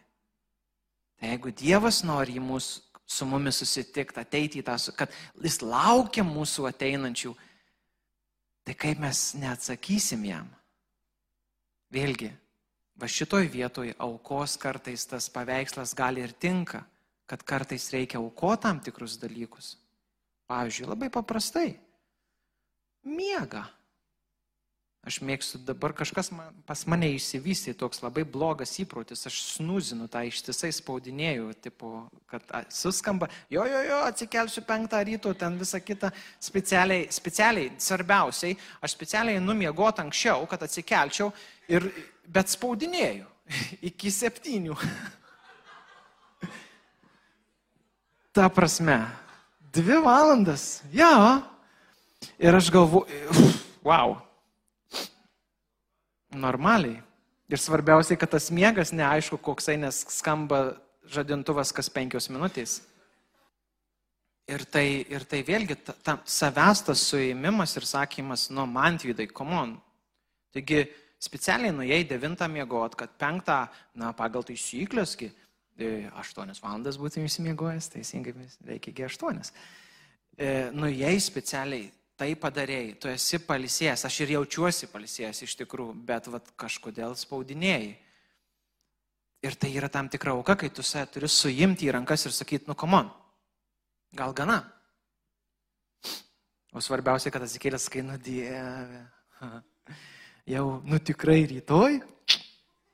Tai 1.19 1.31
jeigu 1.31 1.53
Dievas 1.55 2.01
nori 2.03 2.35
mūsų, 2.43 2.81
su 3.07 3.25
mumis 3.27 3.59
susitikti, 3.59 4.19
ateiti 4.19 4.61
į 4.61 4.65
tą, 4.67 4.75
kad 4.95 5.11
jis 5.43 5.59
laukia 5.63 6.23
mūsų 6.27 6.67
ateinančių, 6.71 7.33
tai 8.63 8.75
kaip 8.79 9.01
mes 9.03 9.19
neatsakysim 9.39 10.23
jam? 10.27 10.47
Vėlgi, 11.93 12.31
va 12.97 13.09
šitoj 13.09 13.47
vietoj 13.51 13.93
aukos 14.01 14.57
kartais 14.61 15.05
tas 15.09 15.29
paveikslas 15.29 15.93
gali 15.97 16.23
ir 16.23 16.33
tinka, 16.33 16.83
kad 17.29 17.43
kartais 17.43 17.89
reikia 17.93 18.19
aukoti 18.21 18.63
tam 18.65 18.79
tikrus 18.83 19.19
dalykus. 19.21 19.75
Pavyzdžiui, 20.49 20.89
labai 20.89 21.09
paprastai. 21.13 21.69
Miega. 23.03 23.63
Aš 25.03 25.17
mėgstu 25.19 25.59
dabar 25.67 25.91
kažkas 25.91 26.29
man, 26.31 26.53
pas 26.63 26.85
mane 26.87 27.09
išsivystė 27.11 27.73
toks 27.75 27.99
labai 27.99 28.23
blogas 28.23 28.71
įprotis, 28.79 29.25
aš 29.27 29.35
snuzinu 29.57 30.07
tą 30.07 30.21
ištisai 30.29 30.71
spaudinėjau, 30.71 31.49
tipo, 31.59 32.07
kad 32.31 32.47
suskamba, 32.71 33.27
jo, 33.51 33.65
jo, 33.67 33.81
jo, 33.83 33.97
atsikelsiu 34.07 34.63
penktą 34.63 35.03
ryto, 35.03 35.33
ten 35.35 35.59
visą 35.59 35.83
kitą 35.83 36.07
specialiai, 36.39 37.11
specialiai, 37.11 37.75
svarbiausiai, 37.83 38.55
aš 38.79 38.95
specialiai 38.95 39.43
numiegot 39.43 39.99
anksčiau, 40.05 40.47
kad 40.47 40.63
atsikelčiau, 40.63 41.35
ir, 41.67 41.91
bet 42.23 42.47
spaudinėjau 42.55 43.27
iki 43.91 44.07
septynių. 44.07 44.79
Ta 48.39 48.47
prasme, 48.47 49.03
dvi 49.75 49.99
valandas, 49.99 50.79
jo. 50.95 51.43
Ir 52.39 52.55
aš 52.55 52.71
galvoju, 52.71 53.51
wow 53.83 54.23
normaliai. 56.35 57.01
Ir 57.51 57.59
svarbiausiai, 57.59 58.17
kad 58.17 58.31
tas 58.33 58.49
miegas 58.55 58.93
neaišku 58.95 59.37
koksai, 59.43 59.75
nes 59.77 59.99
skamba 60.09 60.77
žadintuvas 61.11 61.73
kas 61.75 61.89
penkios 61.91 62.29
minutės. 62.31 62.79
Ir 64.49 64.65
tai, 64.67 65.05
ir 65.07 65.23
tai 65.29 65.39
vėlgi 65.47 65.77
ta, 65.85 65.95
ta, 66.03 66.17
savęs 66.27 66.83
tas 66.87 67.03
suėmimas 67.07 67.77
ir 67.79 67.87
sakymas, 67.87 68.49
nu, 68.51 68.65
man 68.67 68.97
tvydai, 68.99 69.29
komon. 69.31 69.77
Taigi 70.55 70.83
specialiai 71.23 71.71
nuėjai 71.75 72.03
devintą 72.09 72.49
miegot, 72.51 72.97
kad 72.99 73.13
penktą, 73.19 73.61
na, 73.95 74.11
pagal 74.17 74.43
taisyklės, 74.47 75.15
8 75.15 75.31
e, 75.79 76.57
valandas 76.61 76.99
būtum 77.01 77.25
įsimiegojęs, 77.29 77.89
teisingai 77.95 78.35
reikia 78.67 79.07
8. 79.07 79.39
E, 80.37 80.49
nuėjai 80.75 81.15
specialiai 81.23 81.87
tai 82.19 82.33
padarėjai, 82.37 82.93
tu 83.01 83.09
esi 83.09 83.39
palisėjęs, 83.41 84.05
aš 84.05 84.19
ir 84.23 84.35
jaučiuosi 84.35 84.89
palisėjęs 84.91 85.43
iš 85.47 85.55
tikrųjų, 85.63 85.95
bet 86.07 86.29
vat, 86.31 86.51
kažkodėl 86.59 87.15
spaudinėjai. 87.17 87.93
Ir 89.43 89.57
tai 89.59 89.73
yra 89.75 89.89
tam 89.91 90.07
tikra 90.11 90.35
auka, 90.37 90.55
kai 90.55 90.69
tu 90.71 90.85
save 90.85 91.09
turi 91.11 91.27
suimti 91.27 91.89
į 91.89 91.97
rankas 91.97 92.23
ir 92.29 92.35
sakyti, 92.35 92.69
nu 92.69 92.77
komon, 92.79 93.09
gal 94.15 94.35
gana. 94.37 94.61
O 96.73 96.81
svarbiausia, 96.81 97.33
kad 97.33 97.43
atsikėlęs, 97.45 97.89
kai 97.91 98.05
nu 98.05 98.15
dieve, 98.17 99.01
jau, 100.53 100.65
nu 100.87 100.99
tikrai 101.01 101.43
rytoj, 101.49 101.99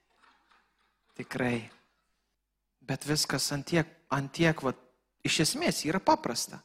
tikrai. 1.19 1.69
Bet 2.89 3.05
viskas 3.05 3.51
antiek, 3.53 3.91
antiek, 4.10 4.63
va, 4.65 4.73
iš 5.27 5.43
esmės 5.45 5.84
yra 5.86 6.01
paprasta. 6.01 6.63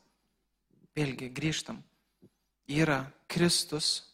Vėlgi 0.95 1.29
grįžtam 1.35 1.83
yra 2.69 3.05
Kristus, 3.27 4.05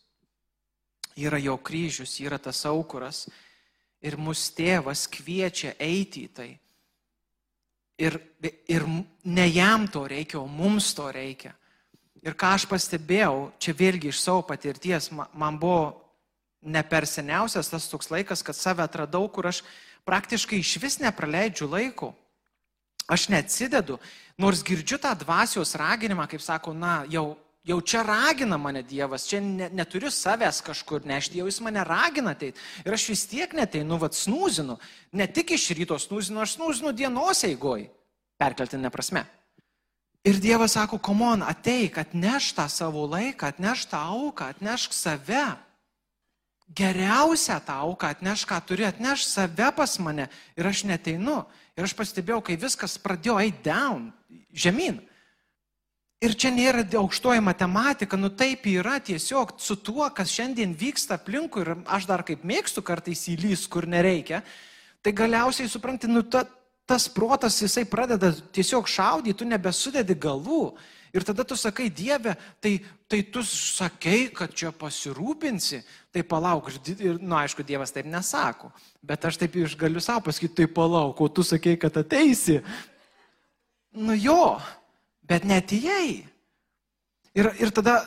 yra 1.16 1.38
jo 1.38 1.56
kryžius, 1.56 2.18
yra 2.20 2.38
tas 2.38 2.64
aukuras 2.66 3.26
ir 4.00 4.16
mūsų 4.16 4.56
tėvas 4.56 5.06
kviečia 5.10 5.74
eiti 5.78 6.24
į 6.26 6.32
tai. 6.34 6.50
Ir, 8.00 8.16
ir 8.64 8.86
ne 9.28 9.46
jam 9.50 9.84
to 9.92 10.06
reikia, 10.08 10.40
o 10.40 10.48
mums 10.48 10.94
to 10.96 11.10
reikia. 11.12 11.52
Ir 12.24 12.36
ką 12.36 12.54
aš 12.56 12.64
pastebėjau, 12.68 13.50
čia 13.60 13.74
vėlgi 13.76 14.08
iš 14.08 14.22
savo 14.22 14.44
patirties, 14.48 15.10
man 15.12 15.58
buvo 15.60 16.00
ne 16.60 16.82
per 16.84 17.06
seniausias 17.08 17.68
tas 17.72 17.88
toks 17.88 18.10
laikas, 18.12 18.42
kad 18.44 18.56
save 18.56 18.84
atradau, 18.84 19.28
kur 19.28 19.48
aš 19.48 19.62
praktiškai 20.08 20.60
iš 20.60 20.74
vis 20.80 20.98
nepraleidžiu 21.00 21.68
laiko. 21.68 22.14
Aš 23.10 23.28
neatsidedu, 23.32 23.98
nors 24.38 24.62
girdžiu 24.64 25.00
tą 25.02 25.12
dvasios 25.18 25.74
raginimą, 25.76 26.28
kaip 26.30 26.44
sako, 26.44 26.72
na, 26.76 27.02
jau 27.10 27.34
Jau 27.64 27.76
čia 27.84 28.00
ragina 28.02 28.56
mane 28.56 28.80
Dievas, 28.82 29.26
čia 29.28 29.42
ne, 29.44 29.68
neturiu 29.68 30.08
savęs 30.08 30.62
kažkur 30.64 31.04
nešti, 31.04 31.42
jau 31.42 31.48
jis 31.48 31.58
mane 31.60 31.82
ragina 31.84 32.32
ateiti. 32.32 32.56
Ir 32.86 32.96
aš 32.96 33.10
vis 33.12 33.26
tiek 33.28 33.52
neteinu, 33.52 33.98
vad 34.00 34.16
snūzinu. 34.16 34.78
Ne 35.12 35.26
tik 35.28 35.52
iš 35.52 35.66
ryto 35.76 35.98
snūzinu, 36.00 36.40
aš 36.40 36.56
snūzinu 36.56 36.94
dienos 36.96 37.44
eigoj. 37.44 37.84
Perkeltinė 38.40 38.88
prasme. 38.88 39.26
Ir 40.24 40.40
Dievas 40.40 40.72
sako, 40.76 40.96
komon, 41.00 41.44
ateik, 41.44 41.98
atneš 42.00 42.54
tą 42.56 42.64
savo 42.72 43.04
laiką, 43.08 43.52
atneš 43.52 43.84
tą 43.92 44.00
auką, 44.08 44.50
atnešk 44.56 44.96
save. 44.96 45.44
Geriausią 46.76 47.58
tą 47.66 47.76
auką 47.84 48.08
atneš, 48.14 48.46
ką 48.48 48.60
turi, 48.64 48.84
atneš 48.88 49.24
save 49.28 49.68
pas 49.76 49.98
mane. 50.00 50.30
Ir 50.56 50.68
aš 50.68 50.84
neteinu. 50.88 51.42
Ir 51.76 51.84
aš 51.84 51.96
pastebėjau, 51.96 52.40
kai 52.44 52.56
viskas 52.60 52.96
pradėjo 53.00 53.36
eiti 53.40 53.64
down, 53.68 54.10
žemyn. 54.52 55.00
Ir 56.20 56.34
čia 56.36 56.50
nėra 56.52 56.82
aukštoji 57.00 57.40
matematika, 57.40 58.18
nu 58.20 58.28
taip 58.28 58.66
yra 58.68 58.98
tiesiog 59.00 59.54
su 59.56 59.78
tuo, 59.80 60.04
kas 60.12 60.28
šiandien 60.28 60.74
vyksta 60.76 61.16
aplinkui 61.16 61.62
ir 61.64 61.70
aš 61.88 62.04
dar 62.10 62.20
kaip 62.28 62.42
mėgstu 62.44 62.82
kartais 62.84 63.22
įlys, 63.32 63.62
kur 63.72 63.86
nereikia, 63.88 64.42
tai 65.00 65.14
galiausiai 65.16 65.70
supranti, 65.72 66.10
nu 66.12 66.20
ta, 66.20 66.42
tas 66.84 67.06
protas 67.08 67.56
jisai 67.62 67.86
pradeda 67.88 68.34
tiesiog 68.52 68.88
šaudyti, 68.90 69.38
tu 69.40 69.48
nebesudedi 69.48 70.16
galvų. 70.20 70.64
Ir 71.16 71.24
tada 71.26 71.42
tu 71.42 71.56
sakai, 71.58 71.88
Dieve, 71.88 72.36
tai, 72.60 72.76
tai 73.08 73.22
tu 73.32 73.40
sakei, 73.42 74.28
kad 74.28 74.52
čia 74.54 74.74
pasirūpinsi, 74.76 75.80
tai 76.12 76.22
palauk. 76.22 76.68
Ir, 76.68 77.00
ir 77.00 77.16
nu, 77.18 77.32
aišku, 77.38 77.64
Dievas 77.66 77.96
taip 77.96 78.06
nesako. 78.06 78.70
Bet 79.02 79.24
aš 79.26 79.40
taip 79.40 79.56
iš 79.58 79.72
galiu 79.80 80.04
savo 80.04 80.28
pasakyti, 80.28 80.60
tai 80.60 80.68
palauk, 80.70 81.18
o 81.18 81.30
tu 81.32 81.42
sakei, 81.42 81.80
kad 81.80 81.96
ateisi. 81.98 82.60
Nu 83.96 84.14
jo, 84.14 84.60
bet 85.30 85.46
netėjai. 85.46 86.26
Ir, 87.38 87.52
ir 87.62 87.70
tada 87.74 88.00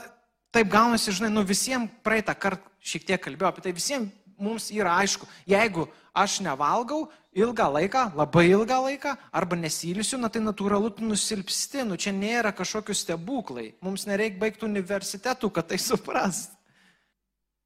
taip 0.53 0.69
gaunasi, 0.71 1.15
žinai, 1.15 1.31
nu 1.31 1.45
visiems 1.47 1.91
praeitą 2.03 2.35
kartą 2.35 2.69
šiek 2.83 3.07
tiek 3.07 3.21
kalbėjau 3.23 3.53
apie 3.53 3.63
tai, 3.63 3.73
visiems 3.75 4.11
mums 4.43 4.67
yra 4.73 4.97
aišku, 4.99 5.27
jeigu 5.47 5.87
aš 6.13 6.41
nevalgau 6.43 7.05
ilgą 7.33 7.69
laiką, 7.77 8.03
labai 8.17 8.45
ilgą 8.51 8.79
laiką, 8.87 9.13
arba 9.33 9.57
nesylysiu, 9.57 10.19
na 10.21 10.29
tai 10.29 10.43
natūralu, 10.43 10.91
tu 10.93 11.07
nusilpsti, 11.07 11.85
nu 11.87 11.97
čia 11.97 12.13
nėra 12.13 12.51
kažkokių 12.53 12.95
stebuklai, 12.97 13.71
mums 13.81 14.05
nereikia 14.09 14.41
baigti 14.41 14.67
universitetų, 14.67 15.49
kad 15.53 15.71
tai 15.71 15.79
suprast. 15.81 16.51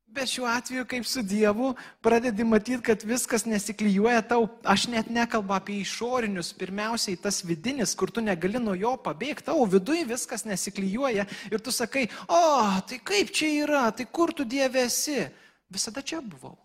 Bet 0.07 0.29
šiuo 0.31 0.47
atveju, 0.47 0.85
kaip 0.87 1.05
su 1.05 1.21
Dievu, 1.21 1.73
pradedi 2.01 2.43
matyti, 2.47 2.79
kad 2.83 3.03
viskas 3.03 3.43
nesiklyjuoja 3.45 4.21
tau. 4.29 4.45
Aš 4.63 4.85
net 4.87 5.09
nekalbu 5.11 5.53
apie 5.53 5.81
išorinius, 5.81 6.53
pirmiausiai 6.55 7.19
tas 7.19 7.41
vidinis, 7.43 7.91
kur 7.95 8.11
tu 8.11 8.23
negali 8.23 8.61
nuo 8.63 8.75
jo 8.75 8.93
pabėgti. 9.03 9.49
Tau 9.49 9.65
viduje 9.67 10.05
viskas 10.07 10.45
nesiklyjuoja 10.47 11.27
ir 11.51 11.63
tu 11.63 11.73
sakai, 11.75 12.05
o, 12.23 12.39
tai 12.87 13.01
kaip 13.03 13.33
čia 13.35 13.51
yra, 13.65 13.83
tai 13.91 14.07
kur 14.07 14.31
tu 14.31 14.47
Dieve 14.47 14.85
esi? 14.87 15.19
Visada 15.67 16.01
čia 16.01 16.21
buvau. 16.23 16.55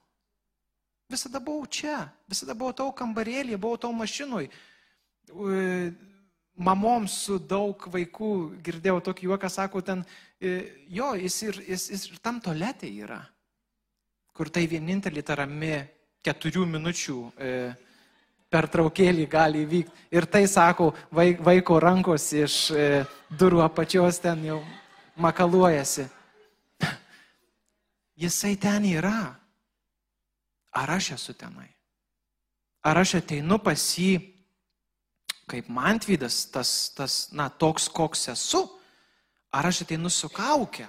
Visada 1.11 1.42
buvau 1.42 1.66
čia. 1.66 1.98
Visada 2.31 2.55
buvau 2.55 2.78
tau 2.78 2.94
kambarėlį, 2.94 3.59
buvau 3.59 3.83
tau 3.83 3.92
mašinui. 3.92 4.46
Mamoms 6.55 7.18
su 7.26 7.42
daug 7.42 7.90
vaikų 7.90 8.33
girdėjau 8.62 9.02
tokį 9.11 9.28
juoką, 9.33 9.50
sako, 9.50 9.83
ten, 9.83 10.07
jo, 10.40 11.12
jis 11.18 11.42
ir, 11.50 11.62
jis, 11.74 11.90
jis 11.90 12.11
ir 12.12 12.18
tam 12.22 12.38
toletė 12.44 12.94
yra 13.02 13.22
kur 14.33 14.51
tai 14.53 14.66
vienintelį 14.68 15.23
ta 15.23 15.37
rami 15.42 15.75
keturių 16.25 16.64
minučių 16.77 17.16
e, 17.37 17.51
pertraukėlį 18.53 19.27
gali 19.31 19.64
įvykti. 19.66 20.07
Ir 20.14 20.27
tai 20.31 20.45
sako 20.49 20.92
vaiko 21.12 21.79
rankos 21.83 22.31
iš 22.37 22.57
e, 22.71 22.88
durų 23.38 23.62
apačios 23.64 24.21
ten 24.23 24.45
jau 24.47 24.61
makaluojasi. 25.21 26.09
Jisai 28.23 28.57
ten 28.61 28.88
yra. 28.92 29.35
Ar 30.73 30.95
aš 30.97 31.12
esu 31.18 31.35
tenai? 31.37 31.68
Ar 32.83 32.99
aš 33.03 33.18
ateinu 33.21 33.59
pas 33.61 33.81
jį 33.99 34.16
kaip 35.53 35.68
mantvydas, 35.68 36.47
tas, 36.49 36.71
tas, 36.97 37.27
na, 37.37 37.51
toks, 37.51 37.90
koks 37.92 38.31
esu? 38.33 38.62
Ar 39.53 39.68
aš 39.68 39.83
ateinu 39.85 40.09
su 40.11 40.31
kaukė? 40.33 40.88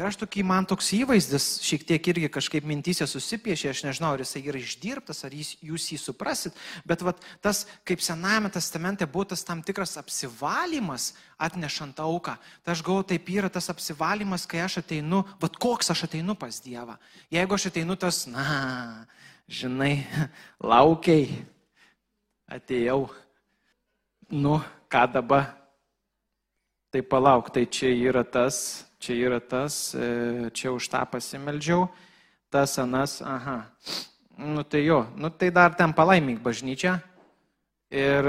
Ir 0.00 0.06
aš 0.08 0.16
tokį, 0.22 0.40
man 0.48 0.64
toks 0.64 0.86
įvaizdis 0.96 1.46
šiek 1.60 1.82
tiek 1.84 2.06
irgi 2.08 2.30
kažkaip 2.32 2.64
mintysė 2.64 3.04
susipiešė, 3.04 3.68
aš 3.68 3.82
nežinau, 3.84 4.14
ar 4.14 4.22
jisai 4.22 4.40
yra 4.48 4.56
išdirbtas, 4.56 5.20
ar 5.28 5.36
jis, 5.36 5.50
jūs 5.60 5.90
jį 5.92 5.98
suprasit, 6.00 6.56
bet 6.88 7.04
vat, 7.04 7.20
tas, 7.44 7.66
kaip 7.84 8.00
Senajame 8.00 8.48
testamente 8.54 9.04
buvo 9.04 9.26
tas 9.34 9.44
tam 9.44 9.60
tikras 9.60 9.98
apsivalymas 10.00 11.10
atnešant 11.36 12.00
auką, 12.00 12.38
tai 12.64 12.72
aš 12.72 12.86
galvoju, 12.86 13.10
taip 13.12 13.28
yra 13.34 13.52
tas 13.52 13.68
apsivalymas, 13.68 14.48
kai 14.48 14.64
aš 14.64 14.80
ateinu, 14.80 15.20
vat 15.44 15.60
koks 15.60 15.92
aš 15.92 16.06
ateinu 16.08 16.32
pas 16.32 16.64
Dievą. 16.64 16.96
Jeigu 17.28 17.60
aš 17.60 17.68
ateinu 17.68 18.00
tas, 18.00 18.24
na, 18.32 19.04
žinai, 19.52 20.06
laukiai, 20.64 21.42
atėjau, 22.48 23.02
nu, 24.32 24.62
ką 24.88 25.08
dabar, 25.12 25.50
tai 26.88 27.04
palauk, 27.04 27.52
tai 27.52 27.68
čia 27.68 27.92
yra 27.92 28.24
tas, 28.24 28.88
čia 29.00 29.16
yra 29.16 29.40
tas, 29.40 29.94
e, 29.96 30.50
čia 30.52 30.70
už 30.76 30.88
tą 30.92 31.00
pasimeldžiau, 31.08 31.88
tas 32.52 32.76
anas, 32.78 33.22
aha. 33.24 33.64
Nu 34.36 34.62
tai 34.62 34.84
jo, 34.84 35.06
nu 35.16 35.30
tai 35.30 35.50
dar 35.50 35.74
ten 35.74 35.92
palaimink 35.92 36.40
bažnyčią. 36.44 37.00
Ir, 37.90 38.24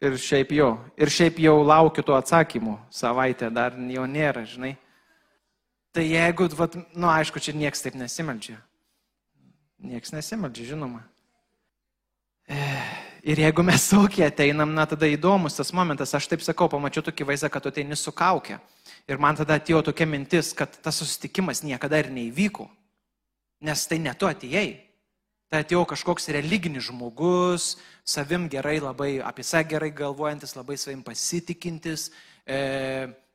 ir 0.00 0.16
šiaip 0.16 0.52
jo, 0.56 0.70
ir 0.96 1.10
šiaip 1.12 1.42
jau 1.42 1.58
laukiu 1.66 2.00
tų 2.06 2.14
atsakymų, 2.16 2.78
savaitę 2.88 3.50
dar 3.52 3.76
jo 3.76 4.06
nėra, 4.08 4.46
žinai. 4.48 4.76
Tai 5.92 6.04
jeigu, 6.06 6.48
vat, 6.56 6.78
nu 6.96 7.10
aišku, 7.10 7.40
čia 7.40 7.52
nieks 7.56 7.84
taip 7.84 7.98
nesimeldžia. 7.98 8.56
Nieks 9.84 10.14
nesimeldžia, 10.14 10.70
žinoma. 10.72 11.02
E, 12.48 12.56
ir 13.26 13.42
jeigu 13.44 13.64
mes 13.66 13.84
saugiai 13.90 14.30
ateinam, 14.30 14.72
na 14.72 14.86
tada 14.88 15.08
įdomus 15.10 15.58
tas 15.58 15.72
momentas, 15.74 16.14
aš 16.14 16.28
taip 16.30 16.44
sakau, 16.44 16.68
pamačiau 16.72 17.04
tokį 17.04 17.28
vaizdą, 17.32 17.50
kad 17.52 17.64
tu 17.64 17.72
ateini 17.72 17.98
su 17.98 18.14
kaukė. 18.14 18.60
Ir 19.06 19.20
man 19.22 19.38
tada 19.38 19.60
atėjo 19.60 19.84
tokia 19.86 20.06
mintis, 20.10 20.50
kad 20.56 20.72
tas 20.82 20.98
susitikimas 20.98 21.62
niekada 21.62 22.00
ir 22.02 22.10
neįvyko. 22.10 22.66
Nes 23.66 23.86
tai 23.86 24.00
ne 24.02 24.12
tu 24.18 24.26
atėjai. 24.26 24.82
Tai 25.46 25.60
atėjo 25.62 25.84
kažkoks 25.92 26.26
religinis 26.34 26.88
žmogus, 26.88 27.76
savim 28.02 28.48
gerai, 28.50 28.80
labai 28.82 29.20
apie 29.22 29.44
save 29.46 29.68
gerai 29.70 29.92
galvojantis, 29.94 30.56
labai 30.58 30.74
savim 30.74 31.04
pasitikintis, 31.06 32.08
e, 32.42 32.58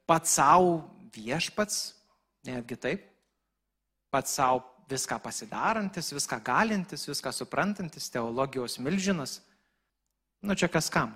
pats 0.03 0.35
savo 0.35 0.73
viešpats, 1.15 1.79
netgi 2.43 2.75
taip, 2.75 3.07
pats 4.11 4.35
savo 4.35 4.65
viską 4.91 5.21
pasidarantis, 5.23 6.11
viską 6.11 6.41
galintis, 6.43 7.07
viską 7.07 7.31
suprantantis, 7.31 8.11
teologijos 8.11 8.75
milžinas. 8.83 9.39
Nu 10.43 10.57
čia 10.59 10.67
kas 10.67 10.91
kam. 10.91 11.15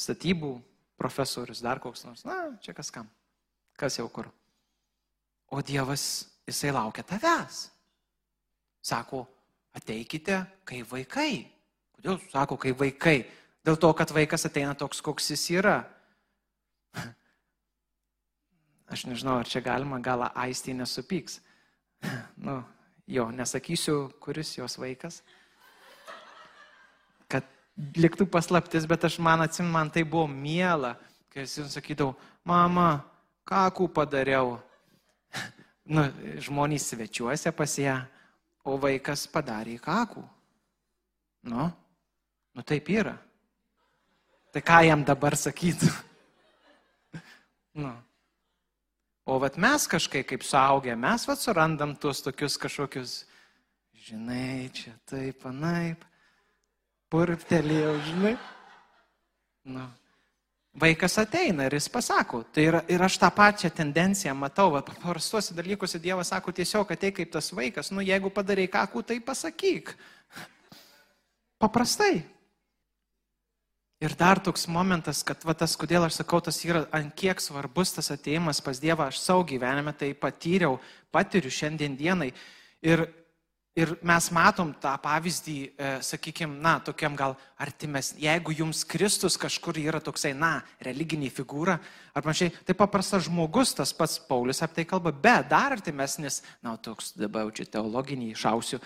Statybų 0.00 0.54
profesorius, 0.96 1.60
dar 1.60 1.82
koks 1.84 2.06
nors. 2.08 2.24
Na, 2.24 2.46
čia 2.64 2.72
kas 2.72 2.88
kam. 2.94 3.12
Kas 3.78 3.98
jau 3.98 4.08
kur? 4.08 4.28
O 5.52 5.60
Dievas, 5.60 6.28
jisai 6.46 6.72
laukia 6.72 7.04
tavęs. 7.04 7.68
Sako, 8.82 9.26
ateikite, 9.76 10.42
kai 10.64 10.82
vaikai. 10.90 11.44
Kodėl 11.96 12.18
sako, 12.32 12.56
kai 12.58 12.72
vaikai? 12.78 13.18
Dėl 13.62 13.78
to, 13.78 13.92
kad 13.94 14.10
vaikas 14.10 14.48
ateina 14.48 14.74
toks, 14.74 15.02
koks 15.04 15.30
jis 15.34 15.44
yra. 15.54 15.76
Aš 18.92 19.06
nežinau, 19.06 19.38
ar 19.38 19.48
čia 19.48 19.62
galima, 19.64 20.00
gal 20.02 20.26
aistį 20.32 20.78
nesupyks. 20.82 21.40
Nu, 22.42 22.56
jo, 23.06 23.28
nesakysiu, 23.30 24.08
kuris 24.18 24.56
jos 24.56 24.74
vaikas. 24.82 25.20
Kad 27.30 27.46
liktų 27.94 28.26
paslaptis, 28.26 28.88
bet 28.90 29.06
aš 29.06 29.20
man 29.22 29.44
atsim, 29.44 29.68
man 29.70 29.92
tai 29.94 30.02
buvo 30.02 30.26
miela, 30.26 30.96
kai 31.30 31.44
jis 31.44 31.60
jums 31.60 31.76
sakydavau, 31.78 32.16
mama, 32.42 33.04
kakų 33.48 33.88
padariau. 33.94 34.58
Nu, 35.92 36.04
žmonės 36.38 36.92
svečiuose 36.92 37.50
pas 37.56 37.72
ją, 37.74 37.96
o 38.64 38.76
vaikas 38.78 39.26
padarė 39.26 39.74
kakų. 39.82 40.22
Nu, 41.50 41.66
nu 42.54 42.62
taip 42.62 42.86
yra. 42.94 43.16
Tai 44.54 44.62
ką 44.62 44.78
jam 44.86 45.02
dabar 45.04 45.34
sakytų? 45.38 45.90
Nu. 47.72 47.90
O 49.24 49.38
vat 49.40 49.54
mes 49.56 49.86
kažkaip 49.88 50.26
kaip 50.28 50.42
suaugę, 50.44 50.96
mes 50.98 51.26
vat 51.28 51.40
surandam 51.40 51.94
tuos 51.96 52.20
tokius 52.20 52.58
kažkokius, 52.60 53.12
žinai, 53.94 54.66
čia 54.74 54.92
taip, 55.06 55.46
anaip, 55.46 56.02
purptelėjau, 57.08 57.94
žinai. 58.08 58.32
Nu, 59.70 59.86
Vaikas 60.80 61.18
ateina 61.20 61.66
ir 61.68 61.74
jis 61.76 61.90
pasako. 61.92 62.42
Tai 62.48 62.62
yra, 62.64 62.80
ir 62.88 63.02
aš 63.04 63.18
tą 63.20 63.28
pačią 63.36 63.68
tendenciją 63.76 64.32
matau, 64.34 64.70
paprastuose 64.80 65.52
dalykuose 65.54 66.00
Dievas 66.00 66.32
sako 66.32 66.52
tiesiog 66.56 66.94
ateik 66.94 67.18
kaip 67.20 67.32
tas 67.32 67.52
vaikas, 67.52 67.90
nu 67.92 68.00
jeigu 68.00 68.32
padarai 68.32 68.70
kakų, 68.72 69.02
tai 69.04 69.18
pasakyk. 69.20 69.92
Paprastai. 71.60 72.22
Ir 74.02 74.16
dar 74.18 74.40
toks 74.42 74.64
momentas, 74.66 75.20
kad 75.22 75.44
va, 75.46 75.54
tas, 75.54 75.76
kodėl 75.78 76.08
aš 76.08 76.22
sakau, 76.22 76.40
tas 76.42 76.56
yra 76.64 76.86
ant 76.90 77.12
kiek 77.14 77.38
svarbus 77.38 77.92
tas 77.94 78.08
ateimas 78.10 78.58
pas 78.64 78.80
Dievą, 78.82 79.06
aš 79.12 79.20
savo 79.22 79.44
gyvenime 79.46 79.92
tai 79.94 80.10
patyriau, 80.18 80.80
patiriu 81.12 81.52
šiandien 81.52 81.94
dienai. 82.00 82.32
Ir 82.82 83.04
Ir 83.72 83.94
mes 84.04 84.26
matom 84.36 84.74
tą 84.76 84.90
pavyzdį, 85.00 85.54
e, 85.64 85.92
sakykime, 86.04 86.58
na, 86.60 86.74
tokiam 86.84 87.14
gal 87.16 87.38
artimesnį. 87.56 88.20
Jeigu 88.26 88.52
jums 88.52 88.82
Kristus 88.84 89.38
kažkur 89.40 89.78
yra 89.80 89.96
toksai, 90.04 90.34
na, 90.36 90.58
religinė 90.84 91.30
figūra, 91.32 91.78
ar 92.12 92.26
panašiai, 92.26 92.52
tai 92.68 92.76
paprastas 92.76 93.24
žmogus, 93.30 93.72
tas 93.78 93.94
pats 93.96 94.18
Paulius 94.28 94.60
apie 94.60 94.82
tai 94.82 94.86
kalba, 94.92 95.14
bet 95.16 95.48
dar 95.48 95.72
artimesnis, 95.72 96.42
na, 96.60 96.76
toks 96.76 97.14
dabar 97.16 97.48
čia 97.56 97.64
teologinį 97.64 98.34
išausiu, 98.34 98.82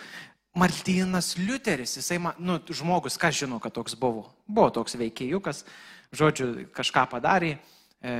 Martynas 0.56 1.34
Liuteris, 1.36 1.98
jisai, 1.98 2.22
nu, 2.38 2.62
žmogus, 2.70 3.18
kas 3.20 3.34
žino, 3.42 3.58
kad 3.60 3.74
toks 3.74 3.98
buvo. 3.98 4.30
Buvo 4.46 4.70
toks 4.70 4.94
veikėjukas, 4.96 5.66
žodžiu, 6.14 6.52
kažką 6.72 7.08
padarė 7.10 7.56
e, 7.58 8.14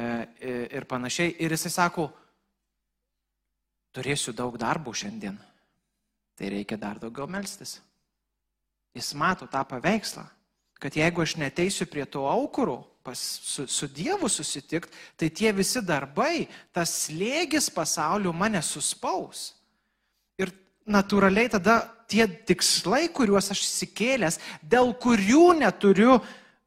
ir 0.67 0.85
panašiai. 0.91 1.31
Ir 1.47 1.55
jisai 1.55 1.73
sako, 1.79 2.11
turėsiu 3.95 4.35
daug 4.35 4.59
darbų 4.59 4.99
šiandien 4.99 5.39
tai 6.37 6.53
reikia 6.53 6.77
dar 6.77 7.01
daugiau 7.01 7.29
melstis. 7.29 7.79
Jis 8.97 9.13
mato 9.17 9.49
tą 9.49 9.63
paveikslą, 9.69 10.25
kad 10.81 10.97
jeigu 10.97 11.25
aš 11.25 11.37
neteisiu 11.41 11.89
prie 11.89 12.05
to 12.09 12.27
aukuro, 12.29 12.83
pas, 13.05 13.19
su, 13.19 13.67
su 13.67 13.87
Dievu 13.87 14.29
susitikti, 14.29 14.93
tai 15.17 15.31
tie 15.31 15.53
visi 15.55 15.81
darbai, 15.85 16.49
tas 16.75 16.93
slėgis 17.07 17.71
pasaulio 17.73 18.33
mane 18.35 18.61
suspaus. 18.65 19.53
Ir 20.41 20.53
natūraliai 20.85 21.53
tada 21.53 21.79
tie 22.11 22.27
tikslai, 22.27 23.07
kuriuos 23.13 23.53
aš 23.55 23.63
įsikėlęs, 23.63 24.41
dėl 24.63 24.93
kurių 25.01 25.61
neturiu 25.63 26.19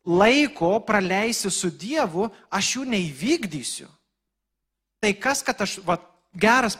laiko 0.09 0.77
praleisti 0.87 1.51
su 1.53 1.69
Dievu, 1.69 2.29
aš 2.49 2.75
jų 2.77 2.87
neįvykdysiu. 2.95 3.89
Tai 4.99 5.11
kas, 5.21 5.43
kad 5.45 5.61
aš, 5.63 5.77
va, 5.85 5.99
geras, 6.35 6.75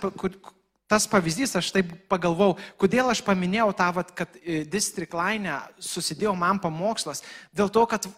tas 0.89 1.06
pavyzdys, 1.10 1.54
aš 1.60 1.69
taip 1.75 1.91
pagalvojau, 2.10 2.58
kodėl 2.82 3.12
aš 3.12 3.21
paminėjau 3.25 3.69
tą, 3.78 3.91
vat, 3.99 4.10
kad 4.17 4.34
e, 4.41 4.63
district 4.65 5.13
line 5.13 5.60
susidėjo 5.78 6.34
man 6.38 6.58
pamokslas, 6.63 7.21
dėl 7.54 7.69
to, 7.69 7.86
kad 7.89 8.10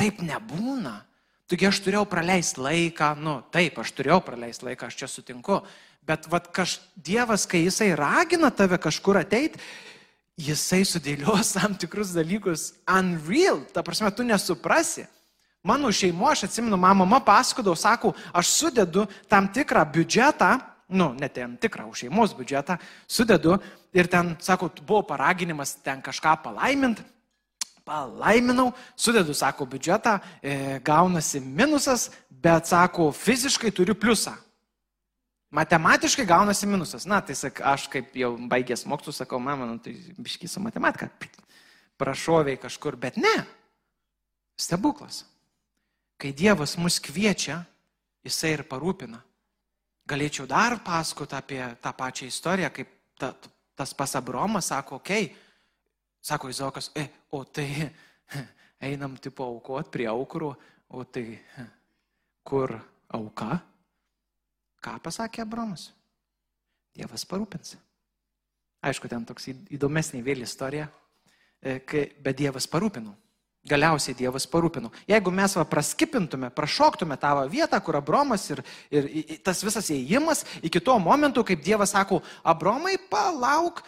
taip 0.00 0.24
nebūna. 0.24 1.02
Taigi 1.50 1.66
aš 1.66 1.82
turėjau 1.84 2.06
praleisti 2.08 2.62
laiką, 2.62 3.12
nu 3.20 3.40
taip, 3.52 3.78
aš 3.82 3.92
turėjau 3.98 4.20
praleisti 4.24 4.68
laiką, 4.68 4.88
aš 4.88 4.96
čia 5.02 5.10
sutinku, 5.10 5.60
bet 6.06 6.28
vat, 6.30 6.48
kaž, 6.54 6.78
Dievas, 6.96 7.44
kai 7.50 7.64
Jisai 7.66 7.90
ragina 7.98 8.52
tave 8.54 8.78
kažkur 8.80 9.20
ateiti, 9.20 9.60
Jisai 10.40 10.86
sudėlios 10.88 11.52
tam 11.58 11.76
tikrus 11.76 12.14
dalykus 12.16 12.70
unreal, 12.88 13.60
ta 13.74 13.84
prasme, 13.84 14.08
tu 14.14 14.24
nesuprasi. 14.24 15.04
Mano 15.60 15.90
šeimo, 15.92 16.24
aš 16.30 16.46
atsimenu, 16.46 16.78
mama 16.80 17.20
pasakodavo, 17.20 17.76
sako, 17.76 18.14
aš 18.32 18.54
sudedu 18.54 19.04
tam 19.28 19.50
tikrą 19.52 19.82
biudžetą, 19.92 20.54
nu, 20.90 21.12
net 21.14 21.34
ten 21.38 21.56
tikrą 21.60 21.88
už 21.90 22.04
šeimos 22.04 22.34
biudžetą, 22.36 22.76
sudedu 23.08 23.56
ir 23.96 24.08
ten, 24.10 24.36
sako, 24.42 24.70
buvo 24.82 25.02
paraginimas 25.08 25.76
ten 25.84 26.02
kažką 26.02 26.36
palaiminti, 26.44 27.04
palaiminau, 27.84 28.70
sudedu, 28.96 29.34
sako, 29.34 29.66
biudžetą, 29.66 30.18
e, 30.42 30.78
gaunasi 30.84 31.40
minusas, 31.40 32.10
bet, 32.30 32.68
sako, 32.68 33.10
fiziškai 33.12 33.72
turiu 33.74 33.94
pliusą. 33.94 34.36
Matematiškai 35.50 36.26
gaunasi 36.26 36.68
minusas. 36.70 37.06
Na, 37.10 37.18
tai 37.20 37.34
sak, 37.34 37.58
aš 37.66 37.88
kaip 37.90 38.14
jau 38.14 38.36
baigęs 38.50 38.86
mokslus 38.86 39.18
sakau, 39.18 39.40
mama, 39.42 39.66
nu, 39.66 39.80
tai 39.82 39.96
biškysiu 40.18 40.62
matematiką. 40.62 41.08
Prašoviai 41.98 42.60
kažkur, 42.60 42.96
bet 42.96 43.18
ne. 43.18 43.34
Stebuklas. 44.60 45.24
Kai 46.20 46.30
Dievas 46.36 46.76
mus 46.78 47.00
kviečia 47.02 47.64
jisai 48.24 48.54
ir 48.54 48.62
parūpina. 48.68 49.18
Galėčiau 50.10 50.48
dar 50.50 50.78
pasakoti 50.82 51.36
apie 51.38 51.60
tą 51.82 51.92
pačią 51.94 52.26
istoriją, 52.26 52.70
kaip 52.74 52.90
ta, 53.20 53.30
tas 53.78 53.92
pas 53.94 54.16
Abromas 54.18 54.70
sako, 54.72 54.98
okei, 54.98 55.28
okay. 55.28 55.36
sako 56.22 56.50
Izaokas, 56.50 56.90
e, 56.98 57.06
o 57.30 57.44
tai 57.44 57.68
einam 58.90 59.14
tipo 59.22 59.46
aukot 59.46 59.90
prie 59.92 60.08
aukurų, 60.10 60.50
o 60.90 61.04
tai 61.04 61.38
kur 62.42 62.74
auka? 63.14 63.60
Ką 64.82 64.96
pasakė 65.04 65.44
Abromas? 65.44 65.90
Dievas 66.96 67.22
parūpins. 67.28 67.76
Aišku, 68.82 69.08
ten 69.12 69.26
toks 69.28 69.50
įdomesnė 69.52 70.22
vėl 70.24 70.42
istorija, 70.42 70.88
e, 71.60 71.78
bet 72.18 72.38
Dievas 72.38 72.66
parūpino. 72.70 73.12
Galiausiai 73.68 74.16
Dievas 74.16 74.46
parūpino. 74.48 74.88
Jeigu 75.08 75.32
mes 75.36 75.52
va 75.58 75.66
praskipintume, 75.68 76.48
prašoktume 76.56 77.18
tą 77.20 77.34
vietą, 77.52 77.76
kur 77.84 77.98
Abromas 77.98 78.46
ir, 78.54 78.62
ir 78.88 79.08
tas 79.44 79.60
visas 79.60 79.90
įėjimas 79.92 80.46
iki 80.64 80.80
to 80.80 80.94
momento, 80.98 81.44
kaip 81.44 81.60
Dievas 81.64 81.92
sako, 81.92 82.22
Abromai, 82.40 82.96
palauk, 83.12 83.82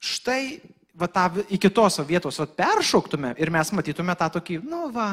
štai 0.00 0.62
va 0.96 1.10
tą 1.12 1.26
iki 1.52 1.68
tos 1.68 2.00
vietos 2.08 2.40
va, 2.40 2.46
peršoktume 2.62 3.34
ir 3.36 3.52
mes 3.52 3.72
matytume 3.76 4.16
tą 4.16 4.30
tokį, 4.38 4.62
nu 4.64 4.86
va, 4.94 5.10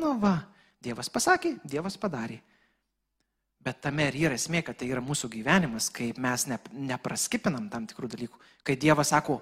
nu 0.00 0.14
va, 0.22 0.38
Dievas 0.82 1.12
pasakė, 1.12 1.58
Dievas 1.62 1.98
padarė. 2.00 2.40
Bet 3.62 3.82
tame 3.84 4.08
ir 4.08 4.16
yra 4.24 4.38
esmė, 4.38 4.64
kad 4.66 4.80
tai 4.80 4.88
yra 4.90 5.02
mūsų 5.04 5.28
gyvenimas, 5.36 5.90
kai 5.94 6.08
mes 6.18 6.48
ne, 6.50 6.56
nepraskipinam 6.88 7.68
tam 7.70 7.84
tikrų 7.86 8.08
dalykų. 8.16 8.40
Kai 8.66 8.74
Dievas 8.80 9.12
sako, 9.12 9.36